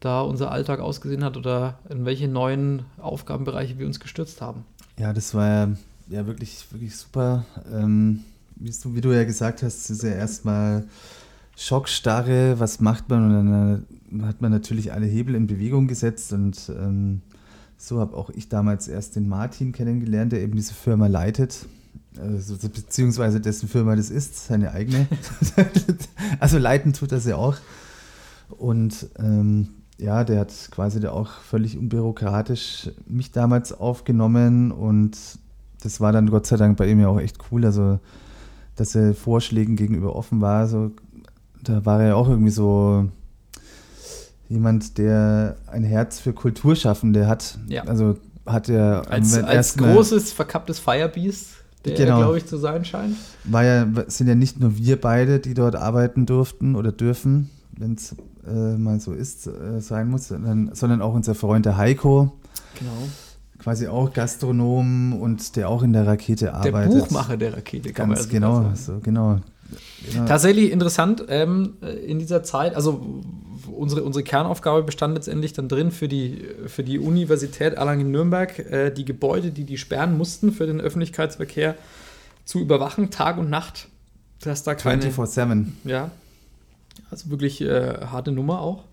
[0.00, 4.64] da unser Alltag ausgesehen hat oder in welche neuen Aufgabenbereiche wir uns gestürzt haben.
[4.98, 5.68] Ja, das war
[6.08, 7.44] ja, wirklich, wirklich super.
[7.72, 8.24] Ähm,
[8.56, 10.84] wie, du, wie du ja gesagt hast, ist ja erstmal
[11.56, 13.26] Schockstarre, was macht man?
[13.26, 13.86] Und dann
[14.20, 17.20] äh, hat man natürlich alle Hebel in Bewegung gesetzt und ähm,
[17.76, 21.66] so habe auch ich damals erst den Martin kennengelernt, der eben diese Firma leitet.
[22.18, 25.06] Also, beziehungsweise dessen Firma das ist, seine eigene.
[26.40, 27.56] also leiten tut das ja auch.
[28.58, 35.16] Und ähm, ja, der hat quasi da auch völlig unbürokratisch mich damals aufgenommen und
[35.82, 38.00] das war dann Gott sei Dank bei ihm ja auch echt cool, also
[38.76, 40.66] dass er Vorschlägen gegenüber offen war.
[40.66, 40.90] So,
[41.62, 43.08] da war er ja auch irgendwie so
[44.48, 47.58] jemand, der ein Herz für Kulturschaffende hat.
[47.68, 47.84] Ja.
[47.84, 52.18] Also hat er Als, als großes, verkapptes Firebeast, der Genau.
[52.18, 53.16] glaube ich zu sein scheint.
[53.44, 57.94] war ja, sind ja nicht nur wir beide, die dort arbeiten durften oder dürfen, wenn
[57.94, 58.14] es
[58.46, 62.32] äh, mal so ist, äh, sein muss, sondern, sondern auch unser Freund der Heiko,
[62.78, 62.90] Genau.
[63.58, 66.98] quasi auch Gastronom und der auch in der Rakete Der arbeitet.
[66.98, 68.76] Buchmacher der Rakete, kann man Ganz also genau, sagen.
[68.76, 69.38] so, genau.
[70.12, 70.26] genau.
[70.26, 71.74] Tatsächlich interessant ähm,
[72.06, 73.20] in dieser Zeit, also
[73.76, 79.04] unsere, unsere Kernaufgabe bestand letztendlich dann drin für die, für die Universität Erlangen-Nürnberg, äh, die
[79.04, 81.76] Gebäude, die die sperren mussten für den Öffentlichkeitsverkehr,
[82.44, 83.88] zu überwachen, Tag und Nacht,
[84.40, 85.66] dass da keine, 24-7.
[85.84, 86.10] ja,
[87.10, 88.84] also wirklich äh, harte Nummer auch,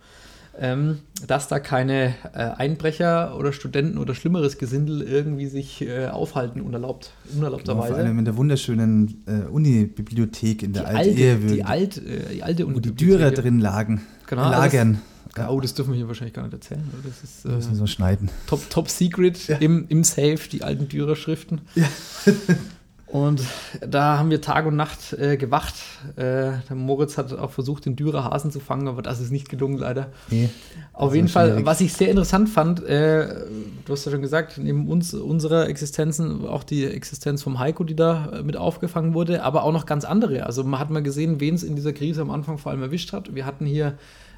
[0.60, 6.62] ähm, dass da keine äh, Einbrecher oder Studenten oder schlimmeres Gesindel irgendwie sich äh, aufhalten
[6.62, 7.96] unerlaubt, Genau, vor unerlaubterweise.
[7.96, 12.44] allem in der wunderschönen äh, Uni-Bibliothek in die der alte, Altehe, die, alt, äh, die
[12.44, 12.92] alte wo die.
[12.96, 14.02] Dürer drin lagen.
[14.28, 15.02] Genau, Lagern.
[15.36, 16.84] Ja, oh, das dürfen wir hier wahrscheinlich gar nicht erzählen.
[17.04, 18.30] Das ist Das müssen äh, wir schneiden.
[18.48, 21.62] top, top Secret im, im Safe, die alten Dürer-Schriften.
[23.08, 23.42] Und
[23.80, 25.76] da haben wir Tag und Nacht äh, gewacht.
[26.18, 29.78] Äh, der Moritz hat auch versucht, den Dürer-Hasen zu fangen, aber das ist nicht gelungen,
[29.78, 30.08] leider.
[30.30, 30.50] Nee.
[30.92, 31.66] Auf jeden Fall, schwierig.
[31.66, 33.46] was ich sehr interessant fand, äh,
[33.86, 37.96] du hast ja schon gesagt, neben uns, unserer Existenzen, auch die Existenz vom Heiko, die
[37.96, 40.46] da äh, mit aufgefangen wurde, aber auch noch ganz andere.
[40.46, 43.14] Also man hat mal gesehen, wen es in dieser Krise am Anfang vor allem erwischt
[43.14, 43.34] hat.
[43.34, 43.94] Wir hatten hier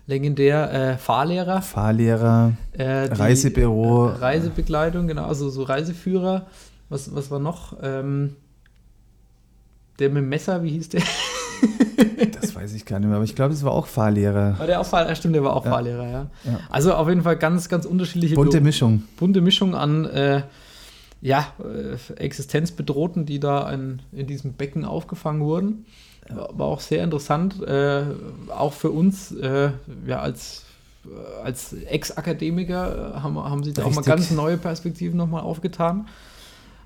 [0.05, 4.09] legendär äh, Fahrlehrer, Fahrlehrer, äh, Reisebüro.
[4.09, 6.45] äh, Reisebegleitung, genau, also so Reiseführer.
[6.89, 7.77] Was, was war noch?
[7.81, 8.35] Ähm,
[9.99, 11.01] der mit dem Messer, wie hieß der?
[12.41, 14.57] das weiß ich gar nicht mehr, aber ich glaube, es war auch Fahrlehrer.
[14.57, 15.15] War der auch Fahrlehrer?
[15.15, 15.71] Stimmt, der war auch Ja.
[15.71, 16.27] Fahrlehrer, ja.
[16.45, 16.59] Ja.
[16.69, 19.03] Also auf jeden Fall ganz, ganz unterschiedliche Bunte Mischung.
[19.17, 20.43] bunte Mischung an äh,
[21.21, 25.85] ja, äh, Existenzbedrohten, die da in, in diesem Becken aufgefangen wurden.
[26.29, 28.03] War war auch sehr interessant, äh,
[28.55, 29.71] auch für uns äh,
[30.05, 30.63] ja, als,
[31.05, 34.05] äh, als Ex-Akademiker äh, haben, haben sich da auch mal Richtig.
[34.13, 36.07] ganz neue Perspektiven nochmal aufgetan.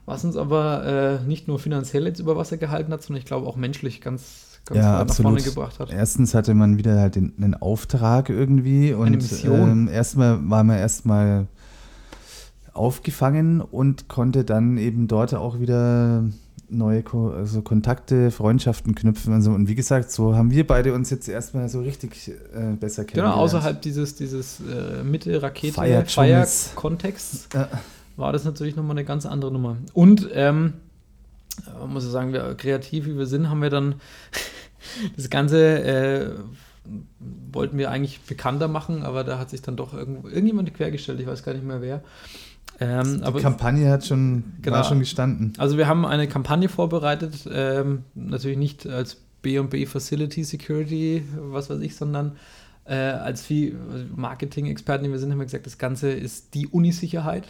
[0.06, 3.47] Was uns aber äh, nicht nur finanziell jetzt über Wasser gehalten hat, sondern ich glaube
[3.47, 5.91] auch menschlich ganz, ganz Ja, nach vorne gebracht hat.
[5.91, 9.72] Erstens hatte man wieder halt den, einen Auftrag irgendwie und Eine Mission.
[9.72, 11.47] Ähm, erstmal war man erstmal
[12.74, 16.24] aufgefangen und konnte dann eben dort auch wieder
[16.70, 19.51] neue Ko also Kontakte, Freundschaften knüpfen und so.
[19.51, 23.14] Und wie gesagt, so haben wir beide uns jetzt erstmal so richtig äh, besser Genau,
[23.24, 23.38] kennengelernt.
[23.38, 26.70] außerhalb dieses, dieses äh, Mitte-Rakete, Feierdschungels.
[26.70, 27.70] Feier-Kontexts Ja.
[28.16, 29.78] War das natürlich nochmal eine ganz andere Nummer.
[29.93, 30.74] Und, ähm,
[31.68, 33.95] äh, muss ich sagen, wir, kreativ wie wir sind, haben wir dann
[35.16, 36.30] das Ganze, äh,
[37.51, 41.28] wollten wir eigentlich bekannter machen, aber da hat sich dann doch irgend, irgendjemand quergestellt, ich
[41.28, 42.03] weiß gar nicht mehr wer.
[42.80, 44.78] Ähm, Die Kampagne hat schon, Genau.
[44.78, 45.53] war schon gestanden.
[45.57, 51.80] also wir haben eine Kampagne vorbereitet, ähm, natürlich nicht als B&B Facility Security, was weiß
[51.82, 52.38] ich, sondern
[52.86, 53.78] äh, als viel
[54.16, 57.47] Marketing-Experten, die wir sind, haben wir gesagt, das Ganze ist die Unisicherheit.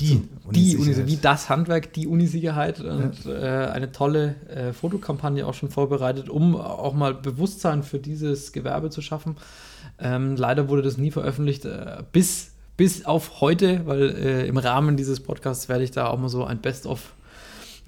[0.00, 0.78] Die, Die Unisicherheit.
[0.78, 6.28] Unisicherheit, wie das Handwerk, die Unisicherheit und äh, eine tolle äh, Fotokampagne auch schon vorbereitet,
[6.28, 9.36] um auch mal Bewusstsein für dieses Gewerbe zu schaffen.
[9.98, 14.96] Ähm, leider wurde das nie veröffentlicht, äh, bis, bis auf heute, weil äh, im Rahmen
[14.96, 17.14] dieses Podcasts werde ich da auch mal so ein Best-of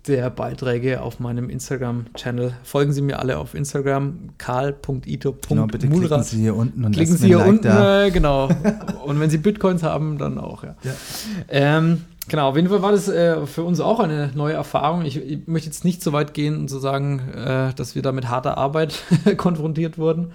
[0.07, 2.53] der Beiträge auf meinem Instagram-Channel.
[2.63, 5.49] Folgen Sie mir alle auf Instagram, karl.ito.mulrat.
[5.49, 8.05] Genau, bitte klicken Sie hier unten und Klicken lassen Sie hier Like unten, da.
[8.05, 8.49] äh, genau.
[9.05, 10.77] Und wenn Sie Bitcoins haben, dann auch, ja.
[10.83, 10.93] Ja.
[11.49, 15.05] Ähm, genau, auf jeden Fall war das äh, für uns auch eine neue Erfahrung.
[15.07, 18.13] Ich, ich möchte jetzt nicht so weit gehen und zu sagen, äh, dass wir da
[18.13, 19.03] mit harter Arbeit
[19.39, 20.33] konfrontiert wurden.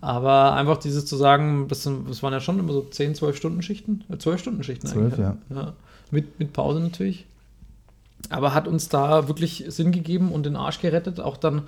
[0.00, 3.36] Aber einfach dieses zu sagen, das, sind, das waren ja schon immer so 10, 12
[3.36, 4.04] Stunden Schichten.
[4.10, 5.26] Äh, 12 Stunden Schichten 12, eigentlich.
[5.50, 5.72] ja.
[6.10, 7.26] Mit, mit Pause natürlich.
[8.30, 11.20] Aber hat uns da wirklich Sinn gegeben und den Arsch gerettet.
[11.20, 11.62] Auch dann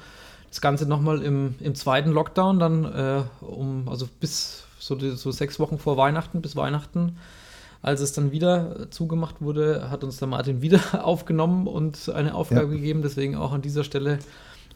[0.48, 5.58] das Ganze nochmal im, im zweiten Lockdown, dann äh, um, also bis so, so sechs
[5.58, 7.16] Wochen vor Weihnachten, bis Weihnachten,
[7.82, 12.66] als es dann wieder zugemacht wurde, hat uns der Martin wieder aufgenommen und eine Aufgabe
[12.68, 12.76] Ja.
[12.76, 13.02] gegeben.
[13.02, 14.18] Deswegen auch an dieser Stelle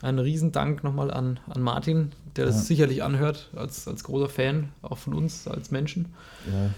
[0.00, 2.62] Ein Riesendank nochmal an, an Martin, der das Ja.
[2.62, 6.06] sicherlich anhört, als, als großer Fan, auch von uns als Menschen.
[6.52, 6.70] Ja,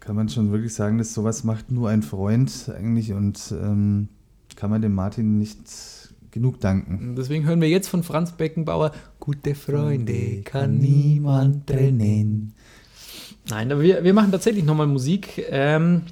[0.00, 4.08] kann man schon wirklich sagen, dass sowas macht nur ein Freund eigentlich und ähm,
[4.56, 7.14] kann man dem Martin nicht genug danken.
[7.16, 12.54] Deswegen hören wir jetzt von Franz Beckenbauer, gute Freunde kann niemand trennen.
[13.50, 15.44] Nein, aber wir, wir machen tatsächlich nochmal Musik.
[15.50, 16.02] Ähm,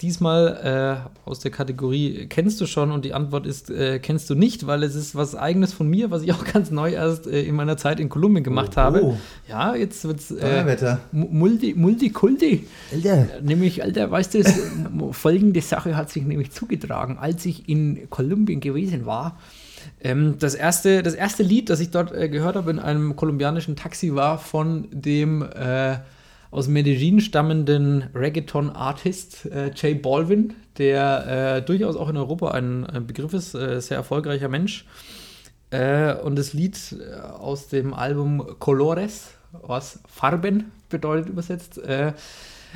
[0.00, 2.90] diesmal äh, aus der Kategorie Kennst du schon?
[2.92, 6.10] Und die Antwort ist äh, Kennst du nicht, weil es ist was Eigenes von mir,
[6.10, 9.04] was ich auch ganz neu erst äh, in meiner Zeit in Kolumbien gemacht Oh, habe.
[9.04, 9.16] oh.
[9.46, 12.66] Ja, jetzt wird's äh, Multi, Multikulti.
[12.90, 13.26] Alter.
[13.42, 19.04] Nämlich, Alter, weißt du, folgende Sache hat sich nämlich zugetragen, als ich in Kolumbien gewesen
[19.04, 19.38] war.
[20.02, 23.76] Ähm, das, erste, das erste Lied, das ich dort äh, gehört habe in einem kolumbianischen
[23.76, 25.96] Taxi, war von dem äh,
[26.50, 33.06] aus Medellin stammenden Reggaeton-Artist äh, J Balvin, der äh, durchaus auch in Europa ein, ein
[33.06, 34.86] Begriff ist, äh, sehr erfolgreicher Mensch.
[35.70, 41.80] Äh, und das Lied äh, aus dem Album Colores, was Farben bedeutet übersetzt,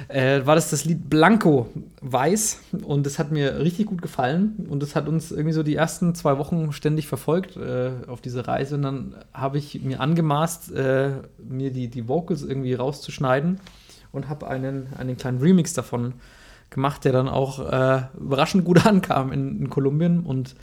[0.09, 1.69] äh, war das das Lied Blanco,
[2.01, 2.61] Weiß.
[2.85, 4.67] Und das hat mir richtig gut gefallen.
[4.69, 8.47] Und das hat uns irgendwie so die ersten zwei Wochen ständig verfolgt äh, auf dieser
[8.49, 8.77] Reise.
[8.77, 13.61] Und dann habe ich mir angemaßt, äh, mir die, die Vocals irgendwie rauszuschneiden
[14.13, 16.15] und habe einen, einen kleinen Remix davon
[16.71, 20.21] gemacht, der dann auch äh, überraschend gut ankam in, in Kolumbien.
[20.21, 20.55] Und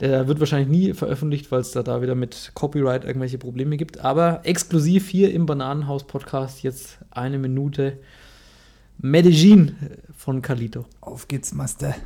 [0.00, 4.04] der wird wahrscheinlich nie veröffentlicht, weil es da, da wieder mit Copyright irgendwelche Probleme gibt.
[4.04, 7.98] Aber exklusiv hier im Bananenhaus-Podcast jetzt eine Minute
[9.02, 9.74] Medellin
[10.16, 10.86] von Calito.
[11.00, 11.96] Auf geht's, Master.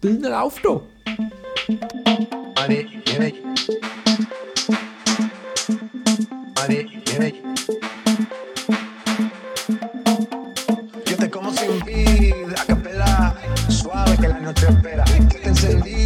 [0.00, 0.82] Bilden auf, du!
[2.54, 2.86] Money.
[6.54, 7.34] Money, money.
[11.10, 13.36] Yo te como sin vida, a capela,
[13.68, 15.04] suave que la noche espera.
[15.06, 16.05] Yo te encendí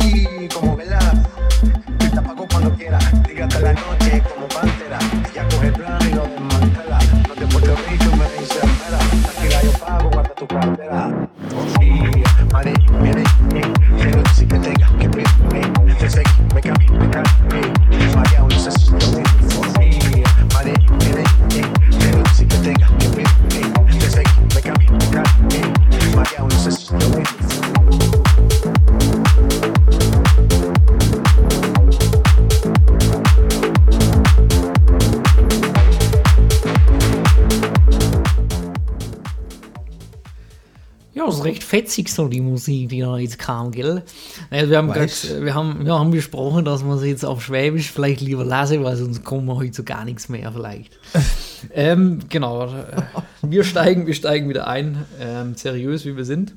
[42.15, 44.03] so die Musik, die da jetzt kam, gell?
[44.51, 47.91] Also wir, haben grad, wir, haben, wir haben besprochen, dass wir sie jetzt auf Schwäbisch
[47.91, 50.99] vielleicht lieber lassen, weil sonst kommen wir heute zu gar nichts mehr vielleicht.
[51.75, 53.03] ähm, genau, äh,
[53.43, 56.55] wir steigen, wir steigen wieder ein, ähm, seriös wie wir sind.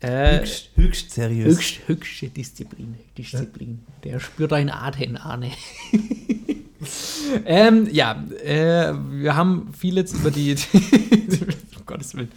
[0.00, 1.56] Äh, Höchst, höchst seriös.
[1.56, 2.96] Höchst, höchste Disziplin.
[3.16, 3.80] Disziplin.
[4.02, 5.50] Der spürt einen Atem, Arne.
[7.46, 10.56] ähm, ja, äh, wir haben viel jetzt über die.
[11.92, 12.30] Gottes Willen.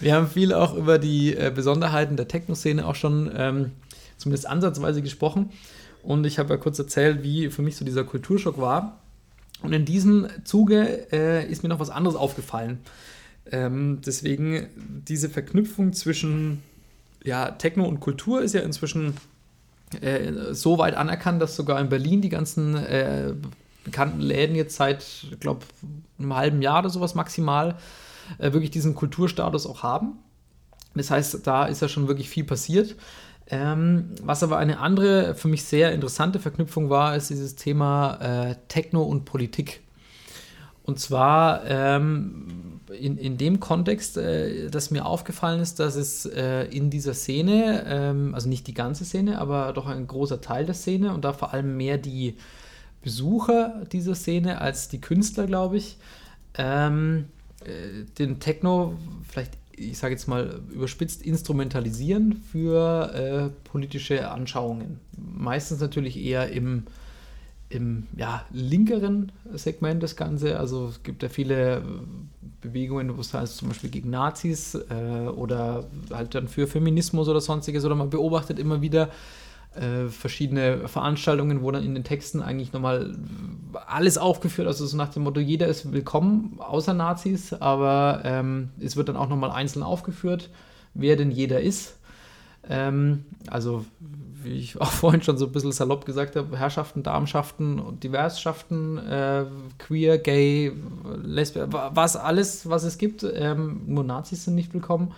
[0.00, 3.72] Wir haben viel auch über die äh, Besonderheiten der Techno-Szene auch schon ähm,
[4.16, 5.50] zumindest ansatzweise gesprochen.
[6.02, 8.98] Und ich habe ja kurz erzählt, wie für mich so dieser Kulturschock war.
[9.62, 12.80] Und in diesem Zuge äh, ist mir noch was anderes aufgefallen.
[13.50, 14.66] Ähm, deswegen
[15.06, 16.62] diese Verknüpfung zwischen
[17.24, 19.14] ja, Techno und Kultur ist ja inzwischen
[20.00, 23.34] äh, so weit anerkannt, dass sogar in Berlin die ganzen äh,
[23.84, 25.60] bekannten Läden jetzt seit, ich glaube,
[26.18, 27.76] einem halben Jahr oder sowas maximal
[28.38, 30.18] äh, wirklich diesen Kulturstatus auch haben.
[30.94, 32.96] Das heißt, da ist ja schon wirklich viel passiert.
[33.48, 38.56] Ähm, was aber eine andere, für mich sehr interessante Verknüpfung war, ist dieses Thema äh,
[38.68, 39.80] Techno und Politik.
[40.84, 46.64] Und zwar ähm, in, in dem Kontext, äh, dass mir aufgefallen ist, dass es äh,
[46.64, 50.74] in dieser Szene, ähm, also nicht die ganze Szene, aber doch ein großer Teil der
[50.74, 52.36] Szene und da vor allem mehr die
[53.02, 55.98] Besucher dieser Szene als die Künstler, glaube ich,
[56.56, 57.41] ähm, äh,
[58.18, 58.98] den Techno
[59.28, 65.00] vielleicht, ich sage jetzt mal überspitzt, instrumentalisieren für äh, politische Anschauungen.
[65.16, 66.84] Meistens natürlich eher im
[67.72, 70.58] im ja, linkeren Segment das Ganze.
[70.58, 71.82] Also es gibt ja viele äh,
[72.60, 77.40] Bewegungen, wo es heißt zum Beispiel gegen Nazis äh, oder halt dann für Feminismus oder
[77.40, 77.84] sonstiges.
[77.84, 79.08] Oder man beobachtet immer wieder
[79.74, 83.16] äh, verschiedene Veranstaltungen, wo dann in den Texten eigentlich nochmal
[83.86, 88.96] alles aufgeführt, also so nach dem Motto, jeder ist willkommen, außer Nazis, aber ähm, es
[88.96, 90.50] wird dann auch nochmal einzeln aufgeführt,
[90.94, 91.96] wer denn jeder ist.
[92.68, 93.84] Ähm, also,
[94.42, 98.98] wie ich auch vorhin schon so ein bisschen salopp gesagt habe, Herrschaften, Damenschaften und Diversschaften,
[98.98, 99.44] äh,
[99.78, 100.72] queer, gay,
[101.22, 103.24] lesbisch, was alles, was es gibt.
[103.24, 105.12] Ähm, nur Nazis sind nicht willkommen.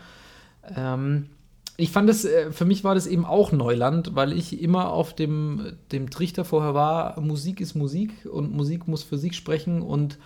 [0.74, 1.28] Ähm,
[1.76, 5.14] ich fand es, äh, für mich war das eben auch Neuland, weil ich immer auf
[5.14, 10.18] dem, dem Trichter vorher war, Musik ist Musik und Musik muss für sich sprechen und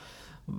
[0.49, 0.53] äh,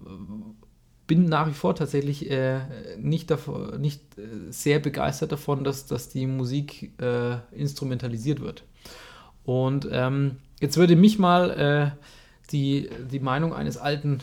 [1.05, 2.59] bin nach wie vor tatsächlich äh,
[2.97, 8.63] nicht, davon, nicht äh, sehr begeistert davon, dass, dass die Musik äh, instrumentalisiert wird.
[9.43, 11.91] Und ähm, jetzt würde mich mal äh,
[12.51, 14.19] die, die Meinung eines alten,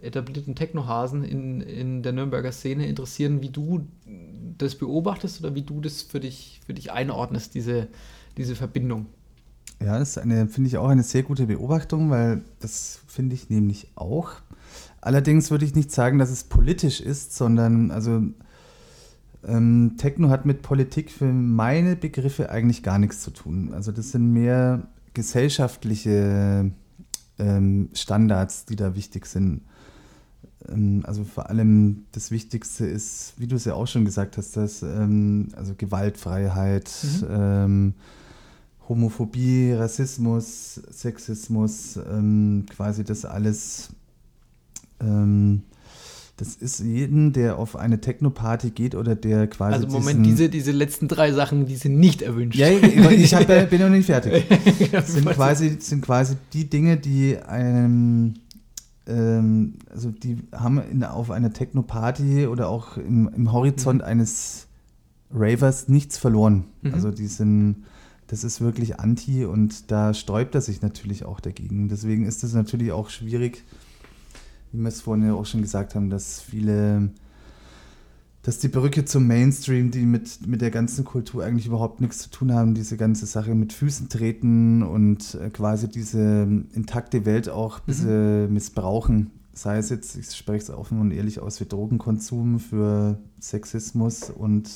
[0.00, 3.86] etablierten Technohasen in, in der Nürnberger Szene interessieren, wie du
[4.58, 7.88] das beobachtest oder wie du das für dich, für dich einordnest, diese,
[8.36, 9.06] diese Verbindung.
[9.82, 14.30] Ja, das finde ich auch eine sehr gute Beobachtung, weil das finde ich nämlich auch.
[15.00, 18.22] Allerdings würde ich nicht sagen, dass es politisch ist, sondern also
[19.46, 23.72] ähm, Techno hat mit Politik für meine Begriffe eigentlich gar nichts zu tun.
[23.74, 26.70] Also das sind mehr gesellschaftliche
[27.38, 29.62] ähm, Standards, die da wichtig sind.
[30.72, 34.56] Ähm, also vor allem das Wichtigste ist, wie du es ja auch schon gesagt hast,
[34.56, 36.90] dass ähm, also Gewaltfreiheit,
[37.30, 37.94] ähm,
[38.88, 43.88] Homophobie, Rassismus, Sexismus, ähm, quasi das alles.
[45.00, 45.62] Ähm,
[46.38, 49.74] das ist jeden, der auf eine Techno-Party geht oder der quasi.
[49.74, 52.58] Also Moment, diese, diese letzten drei Sachen, die sind nicht erwünscht.
[52.58, 54.44] Ja, ich, hab, ja- bin noch nicht fertig.
[55.06, 58.34] Sind quasi, sind quasi die Dinge, die einem,
[59.06, 64.66] ähm, also die haben in, auf einer Techno-Party oder auch im, im Horizont eines
[65.32, 66.64] Ravers nichts verloren.
[66.82, 66.94] Mhm.
[66.94, 67.84] Also die sind,
[68.26, 71.88] das ist wirklich anti und da sträubt er sich natürlich auch dagegen.
[71.88, 73.64] Deswegen ist es natürlich auch schwierig,
[74.72, 77.10] wie wir es vorhin ja auch schon gesagt haben, dass viele
[78.46, 82.30] dass die Brücke zum Mainstream, die mit, mit der ganzen Kultur eigentlich überhaupt nichts zu
[82.30, 87.48] tun haben, diese ganze Sache mit Füßen treten und äh, quasi diese ähm, intakte Welt
[87.48, 89.32] auch ein bisschen missbrauchen.
[89.52, 94.70] Sei es jetzt, ich spreche es offen und ehrlich aus, für Drogenkonsum, für Sexismus und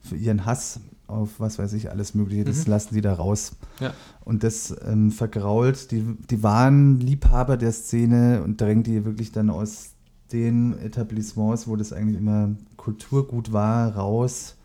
[0.00, 2.44] für ihren Hass auf was weiß ich, alles Mögliche.
[2.44, 3.52] Das lassen die da raus.
[3.80, 3.92] Ja.
[4.24, 9.50] Und das ähm, vergrault die, die wahren Liebhaber der Szene und drängt die wirklich dann
[9.50, 9.90] aus
[10.32, 12.50] den Etablissements, wo das eigentlich immer
[12.80, 14.56] Kulturgut war, raus.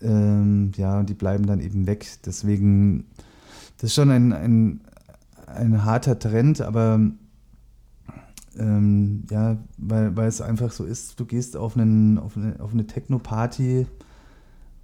[0.00, 2.06] Ähm, ja, und die bleiben dann eben weg.
[2.24, 3.04] Deswegen,
[3.76, 4.80] das ist schon ein, ein,
[5.46, 7.00] ein harter Trend, aber
[8.58, 12.72] ähm, ja, weil, weil es einfach so ist, du gehst auf, einen, auf eine, auf
[12.72, 13.86] eine Techno-Party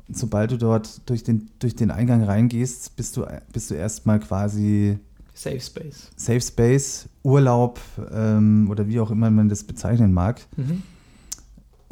[0.09, 4.21] und sobald du dort durch den, durch den Eingang reingehst, bist du, bist du erstmal
[4.21, 4.99] quasi
[5.33, 6.11] Safe Space.
[6.15, 7.81] Safe Space, Urlaub
[8.13, 10.47] ähm, oder wie auch immer man das bezeichnen mag.
[10.59, 10.83] Mhm.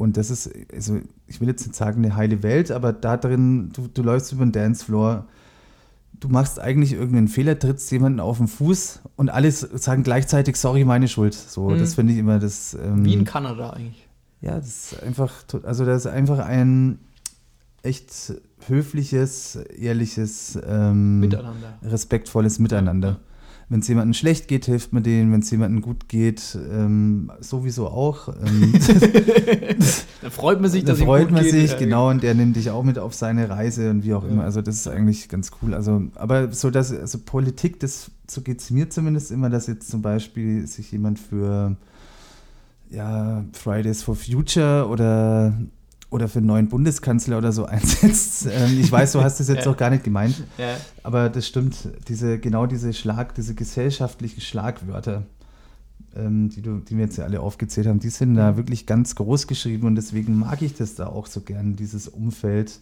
[0.01, 3.71] Und das ist, also ich will jetzt nicht sagen eine heile Welt, aber da drin,
[3.75, 5.27] du, du läufst über den Dancefloor,
[6.19, 10.85] du machst eigentlich irgendeinen Fehler, trittst jemanden auf den Fuß und alle sagen gleichzeitig, sorry,
[10.87, 11.35] meine Schuld.
[11.35, 11.79] So, Mhm.
[11.79, 12.73] das finde ich immer das.
[12.83, 14.09] Ähm, Wie in Kanada eigentlich.
[14.41, 15.33] ja, das ist einfach,
[15.65, 16.99] also das ist einfach ein
[17.83, 18.35] echt
[18.69, 21.79] höfliches, ehrliches, ähm, Miteinander.
[21.83, 23.21] respektvolles Miteinander.
[23.71, 25.33] Wenn es jemandem schlecht geht, hilft man denen.
[25.33, 28.29] Wenn es jemandem gut geht, ähm, sowieso auch.
[28.29, 28.75] Ähm,
[30.23, 31.53] Da freut man sich, da dass ihm freut gut man geht.
[31.53, 34.25] sich, Ja, genau, und der nimmt dich auch mit auf seine Reise und wie auch
[34.25, 34.31] Ja.
[34.31, 34.45] immer.
[34.45, 35.73] Also das ist eigentlich ganz cool.
[35.73, 39.89] Also, aber so dass, also Politik, das, so geht es mir zumindest immer, dass jetzt
[39.91, 41.77] zum Beispiel sich jemand für
[42.91, 45.55] ja, Fridays for Future oder,
[46.11, 48.47] oder für einen neuen Bundeskanzler oder so einsetzt.
[48.51, 49.71] Ähm, ich weiß, du hast das jetzt Ja.
[49.73, 50.43] auch gar nicht gemeint.
[50.59, 50.77] Ja.
[51.03, 51.77] Aber das stimmt,
[52.09, 55.23] diese, genau diese Schlag, diese gesellschaftlichen Schlagwörter,
[56.17, 59.15] ähm, die, du, die wir jetzt ja alle aufgezählt haben, die sind da wirklich ganz
[59.15, 62.81] groß geschrieben und deswegen mag ich das da auch so gern, dieses Umfeld,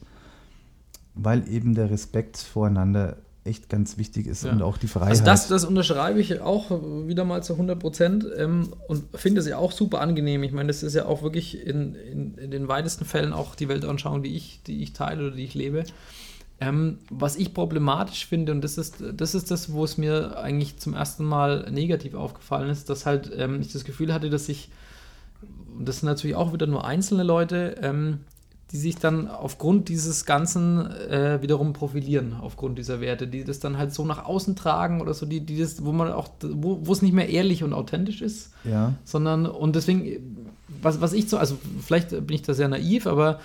[1.15, 4.53] weil eben der Respekt voreinander echt ganz wichtig ist Ja.
[4.53, 5.11] und auch die Freiheit.
[5.11, 6.71] Also das, das unterschreibe ich auch
[7.07, 10.43] wieder mal zu 100 Prozent ähm, und finde es ja auch super angenehm.
[10.43, 13.69] Ich meine, das ist ja auch wirklich in, in, in den weitesten Fällen auch die
[13.69, 15.85] Weltanschauung, die ich, die ich teile oder die ich lebe.
[16.61, 20.77] Ähm, was ich problematisch finde, und das ist, das ist das, wo es mir eigentlich
[20.79, 24.69] zum ersten Mal negativ aufgefallen ist, dass halt ähm, ich das Gefühl hatte, dass ich,
[25.79, 28.21] und das sind natürlich auch wieder nur einzelne Leute, ähm,
[28.71, 33.79] die sich dann aufgrund dieses Ganzen äh, wiederum profilieren, aufgrund dieser Werte, die das dann
[33.79, 37.01] halt so nach außen tragen oder so, die, die das, wo man auch, wo, es
[37.01, 38.95] nicht mehr ehrlich und authentisch ist, ja.
[39.05, 40.47] sondern, und deswegen,
[40.83, 43.41] was, was ich so, also vielleicht bin ich da sehr naiv, aber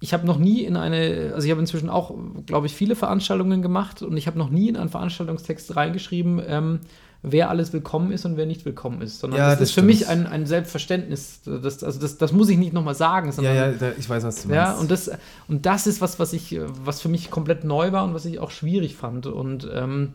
[0.00, 2.12] ich habe noch nie in eine, also ich habe inzwischen auch,
[2.44, 6.80] glaube ich, viele Veranstaltungen gemacht und ich habe noch nie in einen Veranstaltungstext reingeschrieben, ähm,
[7.22, 9.82] wer alles willkommen ist und wer nicht willkommen ist, sondern Ja, das, das ist für
[9.82, 11.40] mich ein, ein Selbstverständnis.
[11.44, 14.24] Das, also das, das muss ich nicht nochmal sagen, Ja, sondern ja, da, ich weiß,
[14.24, 14.56] was du meinst.
[14.56, 15.10] ja, und das,
[15.46, 18.40] und das ist was, was ich, was für mich komplett neu war und was ich
[18.40, 19.26] auch schwierig fand.
[19.26, 20.14] Und ähm,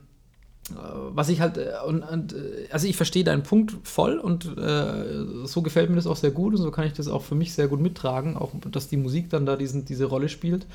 [1.14, 5.46] was ich halt, äh, und, und, äh, also ich verstehe deinen Punkt voll und äh,
[5.46, 7.54] so gefällt mir das auch sehr gut und so kann ich das auch für mich
[7.54, 10.66] sehr gut mittragen, auch dass die Musik dann da diesen, diese Rolle spielt.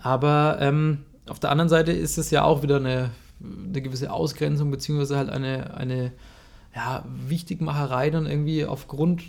[0.00, 3.10] Aber ähm, auf der anderen Seite ist es ja auch wieder eine,
[3.42, 6.12] eine gewisse Ausgrenzung, beziehungsweise halt eine, eine
[6.74, 9.22] ja, Wichtigmacherei dann irgendwie aufgrund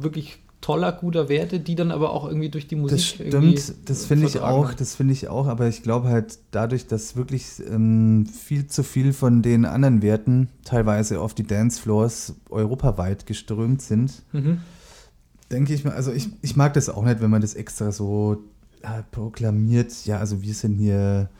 [0.00, 4.06] wirklich toller, guter Werte, die dann aber auch irgendwie durch die Musik Das stimmt, das
[4.06, 4.76] finde ich auch, werden.
[4.78, 9.12] das finde ich auch, aber ich glaube halt dadurch, dass wirklich ähm, viel zu viel
[9.12, 14.60] von den anderen Werten teilweise auf die Dancefloors europaweit geströmt sind, Mhm.
[15.52, 18.42] denke ich mal, also ich, ich mag das auch nicht, wenn man das extra so
[18.82, 21.30] äh, proklamiert, ja, also wir sind hier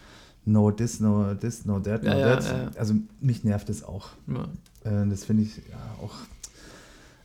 [0.49, 2.44] no this, no this, no that, no Ja, that.
[2.44, 2.70] ja.
[2.80, 4.09] Also mich nervt das auch.
[4.84, 5.61] Äh, das finde ich
[6.03, 6.12] auch.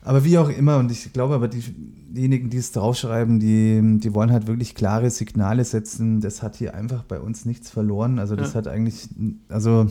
[0.02, 4.14] Aber wie auch immer, und ich glaube aber, die, diejenigen, die es draufschreiben, die, die
[4.14, 6.20] wollen halt wirklich klare Signale setzen.
[6.20, 8.18] Das hat hier einfach bei uns nichts verloren.
[8.18, 9.08] Also das hat eigentlich,
[9.48, 9.90] also,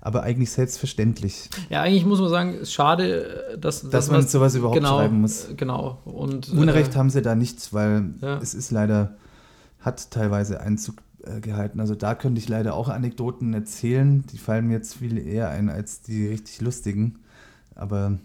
[0.00, 1.50] aber eigentlich selbstverständlich.
[1.68, 5.48] Ja, eigentlich muss man sagen, ist schade, dass, Dass man sowas überhaupt genau, schreiben muss.
[5.54, 5.98] Genau.
[6.06, 8.38] Und, Unrecht äh, haben sie da nichts, weil Ja.
[8.38, 9.16] es ist leider,
[9.80, 11.80] hat teilweise Einzug äh, gehalten.
[11.80, 14.24] Also da könnte ich leider auch Anekdoten erzählen.
[14.32, 17.18] Die fallen mir jetzt viel eher ein als die richtig lustigen.
[17.74, 18.18] Aber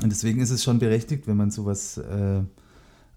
[0.00, 2.40] und deswegen ist es schon berechtigt, wenn man sowas äh,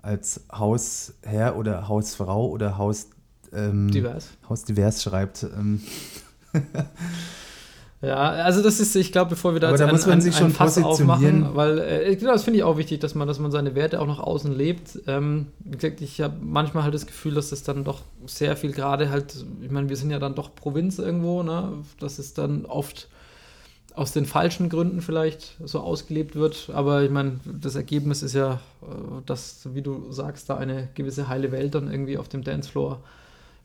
[0.01, 3.07] als Hausherr oder Hausfrau oder Haus,
[3.53, 4.29] ähm, divers.
[4.47, 5.43] Hausdivers schreibt.
[5.43, 5.81] Ähm,
[8.01, 10.15] Ja, also das ist, ich glaube, bevor wir da Aber jetzt da ein, muss man
[10.15, 13.27] ein, sich schon Fass aufmachen, weil äh, genau, das finde ich auch wichtig, dass man,
[13.27, 14.99] dass man seine Werte auch nach außen lebt.
[15.07, 18.73] Ähm, wie gesagt, ich habe manchmal halt das Gefühl, dass das dann doch sehr viel
[18.73, 22.65] gerade halt, ich meine, wir sind ja dann doch Provinz irgendwo, ne, dass es dann
[22.65, 23.07] oft
[23.95, 26.69] aus den falschen Gründen vielleicht so ausgelebt wird.
[26.73, 31.27] Aber ich meine, das Ergebnis ist ja, äh, dass, wie du sagst, da eine gewisse
[31.27, 32.99] heile Welt dann irgendwie auf dem Dancefloor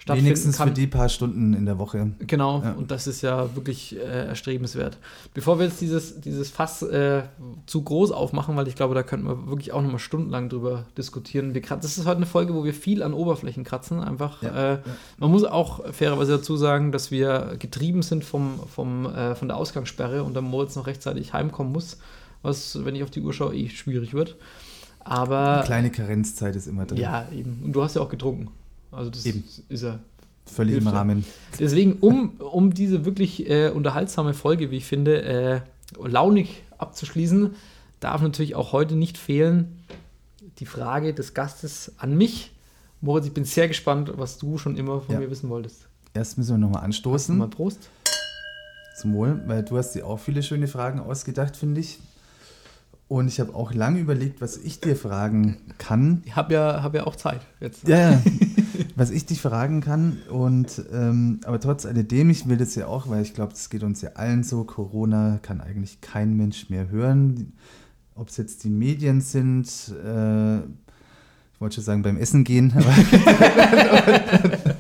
[0.01, 0.69] stattfinden wenigstens kann.
[0.69, 2.13] für die paar Stunden in der Woche.
[2.21, 2.73] Genau, Ja.
[2.73, 4.97] und das ist ja wirklich äh, erstrebenswert.
[5.35, 7.23] Bevor wir jetzt dieses, dieses Fass äh,
[7.67, 11.53] zu groß aufmachen, weil ich glaube, da könnten wir wirklich auch nochmal stundenlang drüber diskutieren.
[11.55, 14.01] Wir das ist heute eine Folge, wo wir viel an Oberflächen kratzen.
[14.01, 14.79] Einfach, Ja, äh,
[15.19, 19.59] man muss auch fairerweise dazu sagen, dass wir getrieben sind vom, vom, äh, von der
[19.59, 21.99] Ausgangssperre und dann Moritz noch rechtzeitig heimkommen muss,
[22.41, 24.37] was, wenn ich auf die Uhr schaue, eh schwierig wird.
[25.05, 26.99] Aber Eine kleine Karenzzeit ist immer drin.
[26.99, 27.61] ja, eben.
[27.65, 28.49] Und du hast ja auch getrunken.
[28.93, 29.45] Also das Eben.
[29.69, 29.99] ist ja
[30.47, 30.87] Völlig im.
[30.89, 31.25] Rahmen.
[31.59, 35.61] Deswegen, um, um diese wirklich äh, unterhaltsame Folge, wie ich finde, äh,
[36.05, 37.55] launig abzuschließen,
[38.01, 39.77] darf natürlich auch heute nicht fehlen
[40.59, 42.53] die Frage des Gastes an mich.
[43.01, 45.21] Moritz, ich bin sehr gespannt, was du schon immer von Ja.
[45.21, 45.87] mir wissen wolltest.
[46.13, 47.37] Erst müssen wir nochmal anstoßen.
[47.39, 47.89] Mal Prost.
[48.99, 51.99] Zum Wohl, weil du hast dir auch viele schöne Fragen ausgedacht, finde ich.
[53.09, 56.23] Und ich habe auch lange überlegt, was ich dir fragen kann.
[56.27, 57.89] Ich habe ja, hab ja auch Zeit jetzt.
[57.89, 58.23] Ja, ja.
[59.01, 60.19] was ich dich fragen kann.
[60.29, 63.83] Und ähm, aber trotz alledem, ich will das ja auch, weil ich glaube, das geht
[63.83, 64.63] uns ja allen so.
[64.65, 67.55] Corona kann eigentlich kein Mensch mehr hören.
[68.15, 69.67] Ob es jetzt die Medien sind,
[70.05, 72.95] äh, ich wollte schon sagen beim Essen gehen, aber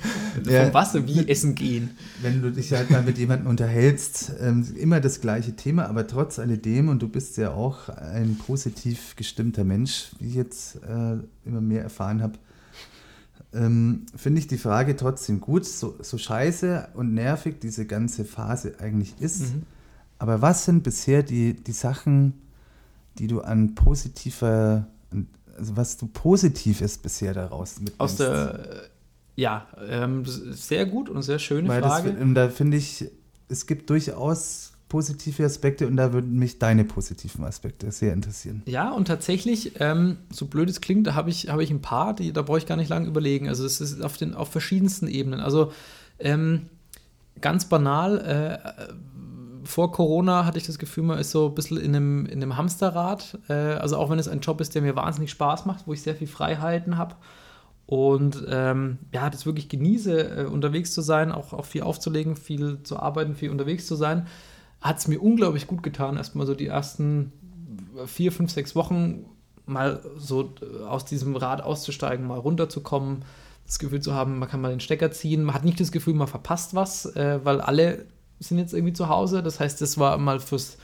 [0.48, 0.64] Ja.
[0.64, 1.90] Vom Wasser wie essen gehen.
[2.22, 6.38] wenn du dich halt mal mit jemandem unterhältst, ähm, immer das gleiche Thema, aber trotz
[6.38, 11.60] alledem, und du bist ja auch ein positiv gestimmter Mensch, wie ich jetzt äh, immer
[11.60, 12.38] mehr erfahren habe,
[13.52, 18.74] ähm, finde ich die Frage trotzdem gut, so, so scheiße und nervig diese ganze Phase
[18.80, 19.54] eigentlich ist.
[19.54, 19.62] Mhm.
[20.18, 22.34] Aber was sind bisher die, die Sachen,
[23.18, 24.86] die du an positiver,
[25.56, 28.00] also was du Positives bisher daraus mitnimmst?
[28.00, 28.88] Aus der,
[29.36, 32.10] ja, ähm, das ist sehr gut und sehr schöne Weil das, Frage.
[32.10, 33.06] und da finde ich,
[33.48, 38.62] es gibt durchaus positive Aspekte und da würden mich deine positiven Aspekte sehr interessieren.
[38.66, 42.12] Ja, und tatsächlich, ähm, so blöd es klingt, da habe ich, habe ich ein paar,
[42.12, 43.48] die, da brauche ich gar nicht lange überlegen.
[43.48, 45.40] Also es ist auf, den, auf verschiedensten Ebenen.
[45.40, 45.72] Also
[46.18, 46.66] ähm,
[47.40, 48.82] ganz banal, äh,
[49.64, 52.56] vor Corona hatte ich das Gefühl, man ist so ein bisschen in einem, in einem
[52.56, 53.38] Hamsterrad.
[53.48, 56.02] Äh, also auch wenn es ein Job ist, der mir wahnsinnig Spaß macht, wo ich
[56.02, 57.14] sehr viel Freiheiten habe.
[57.86, 62.82] Und ähm, ja, das wirklich genieße, äh, unterwegs zu sein, auch, auch viel aufzulegen, viel
[62.82, 64.26] zu arbeiten, viel unterwegs zu sein,
[64.80, 67.32] hat es mir unglaublich gut getan, erstmal so die ersten
[68.06, 69.26] vier, fünf, sechs Wochen
[69.66, 73.24] mal so äh, aus diesem Rad auszusteigen, mal runterzukommen,
[73.66, 76.14] das Gefühl zu haben, man kann mal den Stecker ziehen, man hat nicht das Gefühl,
[76.14, 78.06] man verpasst was, äh, weil alle
[78.40, 79.42] sind jetzt irgendwie zu Hause.
[79.42, 80.78] Das heißt, das war mal fürs,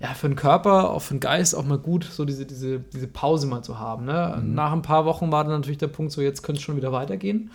[0.00, 3.06] ja, für den Körper, auch für den Geist auch mal gut, so diese, diese, diese
[3.06, 4.04] Pause mal zu haben.
[4.04, 4.42] Ne?
[4.44, 6.92] Nach ein paar Wochen war dann natürlich der Punkt, so jetzt könnte es schon wieder
[6.92, 7.50] weitergehen.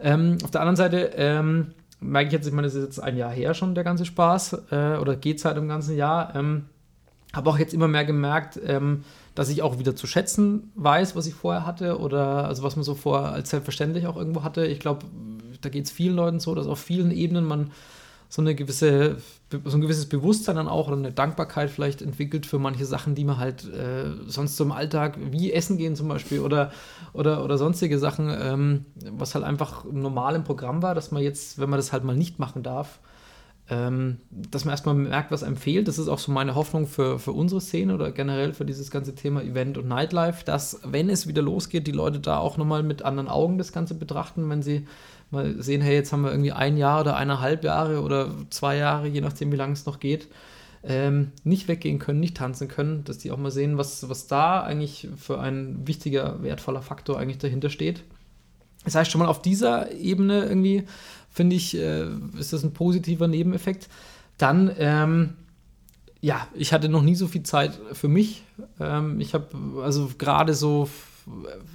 [0.00, 1.68] Ähm, auf der anderen Seite ähm,
[2.00, 4.62] merke ich jetzt, ich meine, das ist jetzt ein Jahr her schon, der ganze Spaß,
[4.70, 6.34] äh, oder geht halt im ganzen Jahr.
[6.34, 6.66] Ähm,
[7.32, 11.26] habe auch jetzt immer mehr gemerkt, ähm, dass ich auch wieder zu schätzen weiß, was
[11.26, 14.66] ich vorher hatte oder also was man so vorher als selbstverständlich auch irgendwo hatte.
[14.66, 15.06] Ich glaube,
[15.60, 17.70] da geht es vielen Leuten so, dass auf vielen Ebenen man
[18.28, 19.16] so eine gewisse,
[19.64, 23.24] so ein gewisses Bewusstsein dann auch oder eine Dankbarkeit vielleicht entwickelt für manche Sachen, die
[23.24, 26.70] man halt äh, sonst so im Alltag, wie Essen gehen zum Beispiel oder,
[27.14, 31.58] oder, oder sonstige Sachen, ähm, was halt einfach normal im Programm war, dass man jetzt,
[31.58, 32.98] wenn man das halt mal nicht machen darf,
[33.70, 35.88] ähm, dass man erstmal merkt, was einem fehlt.
[35.88, 39.14] Das ist auch so meine Hoffnung für, für unsere Szene oder generell für dieses ganze
[39.14, 43.02] Thema Event und Nightlife, dass, wenn es wieder losgeht, die Leute da auch nochmal mit
[43.02, 44.86] anderen Augen das Ganze betrachten, wenn sie
[45.30, 49.08] mal sehen, hey, jetzt haben wir irgendwie ein Jahr oder eineinhalb Jahre oder zwei Jahre,
[49.08, 50.28] je nachdem, wie lange es noch geht,
[50.82, 54.62] ähm, nicht weggehen können, nicht tanzen können, dass die auch mal sehen, was, was da
[54.62, 58.04] eigentlich für ein wichtiger, wertvoller Faktor eigentlich dahinter steht.
[58.84, 60.84] Das heißt, schon mal auf dieser Ebene irgendwie,
[61.30, 62.06] finde ich, äh,
[62.38, 63.88] ist das ein positiver Nebeneffekt.
[64.38, 65.34] Dann, ähm,
[66.20, 68.44] ja, ich hatte noch nie so viel Zeit für mich.
[68.80, 70.88] Ähm, ich habe, also gerade so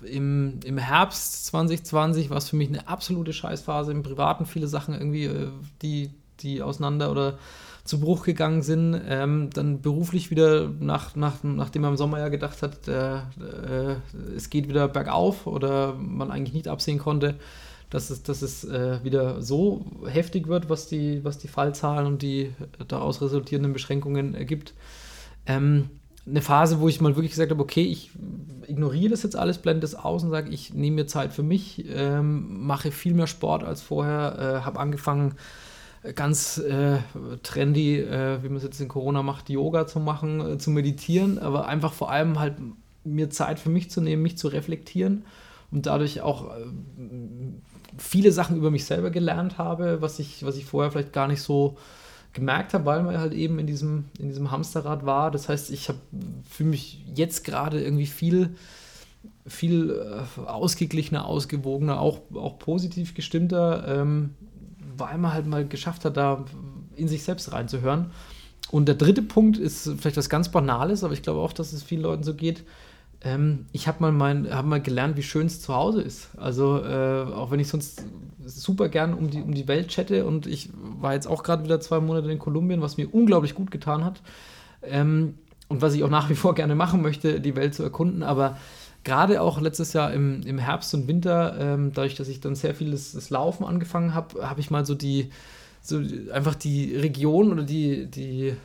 [0.06, 4.94] im, im Herbst 2020 war es für mich eine absolute Scheißphase im Privaten, viele Sachen
[4.94, 5.50] irgendwie, äh,
[5.82, 7.38] die, die auseinander oder
[7.84, 9.00] zu Bruch gegangen sind.
[9.08, 13.96] Ähm, dann beruflich wieder, nach, nach, nachdem man im Sommer ja gedacht hat, äh, äh,
[14.36, 17.36] es geht wieder bergauf oder man eigentlich nicht absehen konnte,
[17.90, 22.22] dass es, dass es äh, wieder so heftig wird, was die, was die Fallzahlen und
[22.22, 22.54] die
[22.88, 24.74] daraus resultierenden Beschränkungen ergibt.
[25.46, 25.90] Ähm,
[26.26, 28.12] eine Phase, wo ich mal wirklich gesagt habe, okay, ich
[28.68, 31.86] ignoriere das jetzt alles, blende das aus und sage, ich nehme mir Zeit für mich,
[31.94, 35.36] ähm, mache viel mehr Sport als vorher, äh, habe angefangen,
[36.16, 36.98] ganz äh,
[37.44, 41.40] trendy, äh, wie man es jetzt in Corona macht, Yoga zu machen, äh, zu meditieren,
[41.40, 42.56] aber einfach vor allem halt
[43.06, 45.24] mir Zeit für mich zu nehmen, mich zu reflektieren
[45.72, 46.66] und dadurch auch äh,
[47.98, 51.42] viele Sachen über mich selber gelernt habe, was ich, was ich vorher vielleicht gar nicht
[51.42, 51.78] so
[52.34, 55.32] gemerkt habe, weil man halt eben in diesem, in diesem Hamsterrad war.
[55.32, 55.90] Das heißt, ich
[56.50, 58.56] für mich jetzt gerade irgendwie viel,
[59.46, 64.32] viel äh, ausgeglichener, ausgewogener, auch, auch positiv gestimmter, ähm,
[64.98, 66.46] weil man halt mal geschafft hat, da
[66.96, 68.12] in sich selbst reinzuhören.
[68.72, 71.84] Und der dritte Punkt ist vielleicht was ganz Banales, aber ich glaube auch, dass es
[71.84, 72.64] vielen Leuten so geht.
[73.24, 76.30] Ähm, ich habe mal, hab mal gelernt, wie schön es zu Hause ist.
[76.38, 78.04] Also, äh, auch wenn ich sonst
[78.46, 81.80] super gern um die, um die Welt chatte und ich war jetzt auch gerade wieder
[81.80, 84.22] zwei Monate in Kolumbien, was mir unglaublich gut getan hat.
[84.84, 85.36] Ähm,
[85.70, 88.22] und was ich auch nach wie vor gerne machen möchte, die Welt zu erkunden.
[88.22, 88.58] Aber
[89.04, 92.76] gerade auch letztes Jahr im, im Herbst und Winter, ähm, dadurch, dass ich dann sehr
[92.76, 95.30] viel das, das Laufen angefangen habe, habe ich mal so die,
[95.86, 98.56] so einfach die Region oder die, die, äh,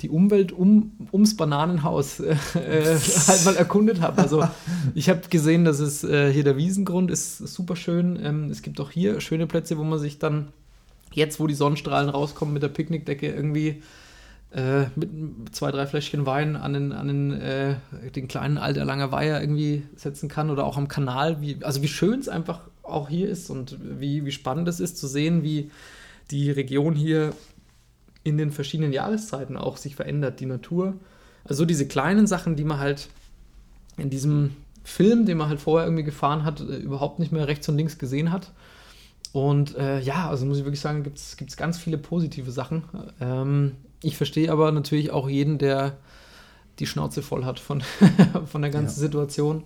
[0.00, 4.22] die Umwelt um, ums Bananenhaus äh, halt mal erkundet habe.
[4.22, 4.48] Also
[4.94, 8.16] ich habe gesehen, dass es äh, hier der Wiesengrund ist super schön.
[8.22, 10.52] Ähm, es gibt auch hier schöne Plätze, wo man sich dann
[11.12, 13.82] jetzt, wo die Sonnenstrahlen rauskommen mit der Picknickdecke irgendwie
[14.52, 15.10] äh, mit
[15.50, 17.74] zwei, drei Fläschchen Wein an den, an den, äh,
[18.14, 21.40] den kleinen Alter Langer Weiher irgendwie setzen kann oder auch am Kanal.
[21.40, 24.98] Wie, also wie schön es einfach auch hier ist und wie, wie spannend es ist
[24.98, 25.72] zu sehen, wie
[26.30, 27.32] die Region hier
[28.22, 30.94] in den verschiedenen Jahreszeiten auch sich verändert, die Natur.
[31.44, 33.08] Also diese kleinen Sachen, die man halt
[33.96, 37.68] in diesem Film, den man halt vorher irgendwie gefahren hat, äh, überhaupt nicht mehr rechts
[37.68, 38.50] und links gesehen hat.
[39.32, 42.84] Und äh, ja, also muss ich wirklich sagen, gibt es ganz viele positive Sachen.
[43.20, 45.96] Ähm, ich verstehe aber natürlich auch jeden, der
[46.78, 47.82] die Schnauze voll hat von,
[48.46, 49.06] von der ganzen Ja.
[49.06, 49.64] Situation.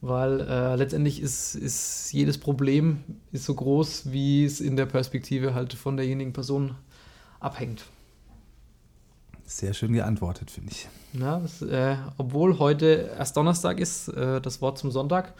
[0.00, 3.00] Weil äh, letztendlich ist, ist jedes Problem
[3.32, 6.76] ist so groß, wie es in der Perspektive halt von derjenigen Person
[7.40, 7.84] abhängt.
[9.44, 10.88] Sehr schön geantwortet, finde ich.
[11.14, 15.32] Ja, das, äh, obwohl heute erst Donnerstag ist, äh, das Wort zum Sonntag.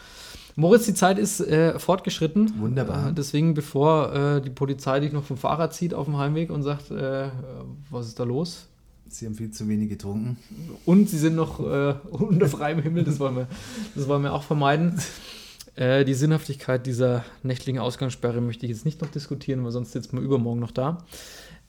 [0.56, 2.58] Moritz, die Zeit ist äh, fortgeschritten.
[2.58, 3.10] Wunderbar.
[3.10, 6.62] Äh, deswegen, bevor äh, die Polizei dich noch vom Fahrrad zieht auf dem Heimweg und
[6.62, 7.28] sagt, äh,
[7.90, 8.66] was ist da los?
[9.10, 10.36] Sie haben viel zu wenig getrunken.
[10.84, 13.48] Und sie sind noch äh, unter freiem Himmel, das wollen wir,
[13.94, 15.00] das wollen wir auch vermeiden.
[15.76, 20.12] Äh, die Sinnhaftigkeit dieser nächtlichen Ausgangssperre möchte ich jetzt nicht noch diskutieren, weil sonst sitzt
[20.12, 21.04] man übermorgen noch da.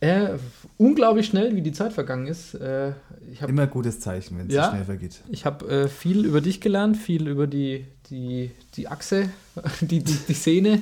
[0.01, 0.37] Äh,
[0.77, 2.53] unglaublich schnell, wie die Zeit vergangen ist.
[2.53, 2.93] Äh,
[3.33, 4.65] ich habe Immer gutes Zeichen, wenn es Ja.
[4.65, 5.19] so schnell vergeht.
[5.29, 9.29] Ich habe äh, viel über dich gelernt, viel über die, die, die Achse,
[9.81, 10.81] die, die, die Szene.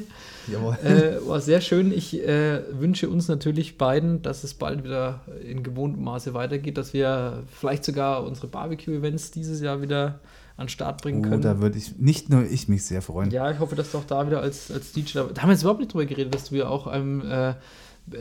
[0.52, 0.78] Jawohl.
[0.84, 1.92] Äh, war sehr schön.
[1.92, 6.94] Ich äh, wünsche uns natürlich beiden, dass es bald wieder in gewohntem Maße weitergeht, dass
[6.94, 10.20] wir vielleicht sogar unsere Barbecue-Events dieses Jahr wieder
[10.58, 11.42] an den Start bringen Oh, können.
[11.42, 13.32] da würde ich, nicht nur ich mich sehr freuen.
[13.32, 15.54] ja, ich hoffe, dass du auch da wieder als, als DJ, da da haben wir
[15.54, 17.54] jetzt überhaupt nicht drüber geredet, dass du ja auch ein äh,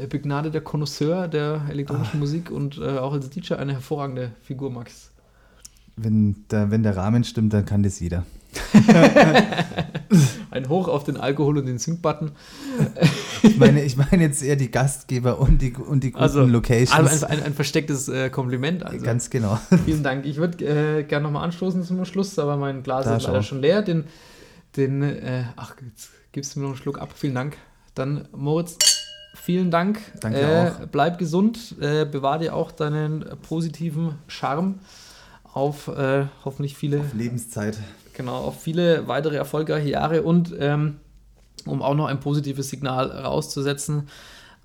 [0.08, 5.10] begnadeter Konnoisseur der elektronischen Musik und äh, auch als DJ eine hervorragende Figur magst.
[5.96, 8.24] Wenn, da, wenn der Rahmen stimmt, dann kann das jeder.
[10.50, 12.32] Ein Hoch auf den Alkohol und den Sync-Button.
[13.42, 16.92] Ich meine, ich meine jetzt eher die Gastgeber und die, und die guten Also, Locations.
[16.92, 18.82] also ein, ein, ein verstecktes äh, Kompliment.
[18.82, 19.04] Also.
[19.04, 19.58] Ganz genau.
[19.84, 20.24] Vielen Dank.
[20.26, 20.64] Ich würde
[20.98, 23.48] äh, gerne nochmal anstoßen zum Schluss, aber mein Glas Da, ist leider schau.
[23.48, 23.82] schon leer.
[23.82, 24.04] Den,
[24.76, 27.12] den äh, ach, jetzt gibst du mir noch einen Schluck ab.
[27.14, 27.56] Vielen Dank.
[27.94, 28.76] Dann, Moritz,
[29.47, 30.01] vielen Dank.
[30.20, 30.86] Danke äh, auch.
[30.89, 34.81] Bleib gesund, äh, bewahr dir auch deinen positiven Charme
[35.55, 37.78] auf äh, hoffentlich viele Lebenszeit.
[38.12, 40.97] Genau, auf viele weitere erfolgreiche Jahre und ähm,
[41.64, 44.09] um auch noch ein positives Signal rauszusetzen,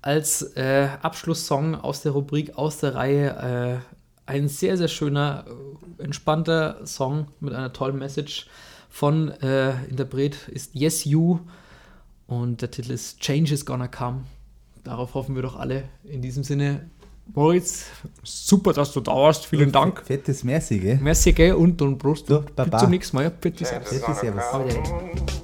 [0.02, 3.80] als äh, Abschlusssong aus der Rubrik aus der Reihe
[4.26, 5.44] äh, ein sehr, sehr schöner,
[5.98, 8.48] äh, entspannter Song mit einer tollen Message
[8.90, 11.38] von äh, Interpret ist Yes You
[12.26, 14.22] und der Titel ist Change is Gonna Come.
[14.84, 15.84] Darauf hoffen wir doch alle.
[16.04, 16.90] In diesem Sinne,
[17.34, 17.86] Moritz,
[18.22, 19.46] super, dass du da warst.
[19.46, 20.02] Vielen Dank.
[20.04, 20.98] Fettes Merci, gell?
[21.00, 21.54] Merci, gell?
[21.54, 22.28] Und dann Prost.
[22.28, 23.24] Du, Bis zum nächsten Mal.
[23.24, 23.80] Ja, bitte sehr.
[23.80, 25.41] Fettes Servus.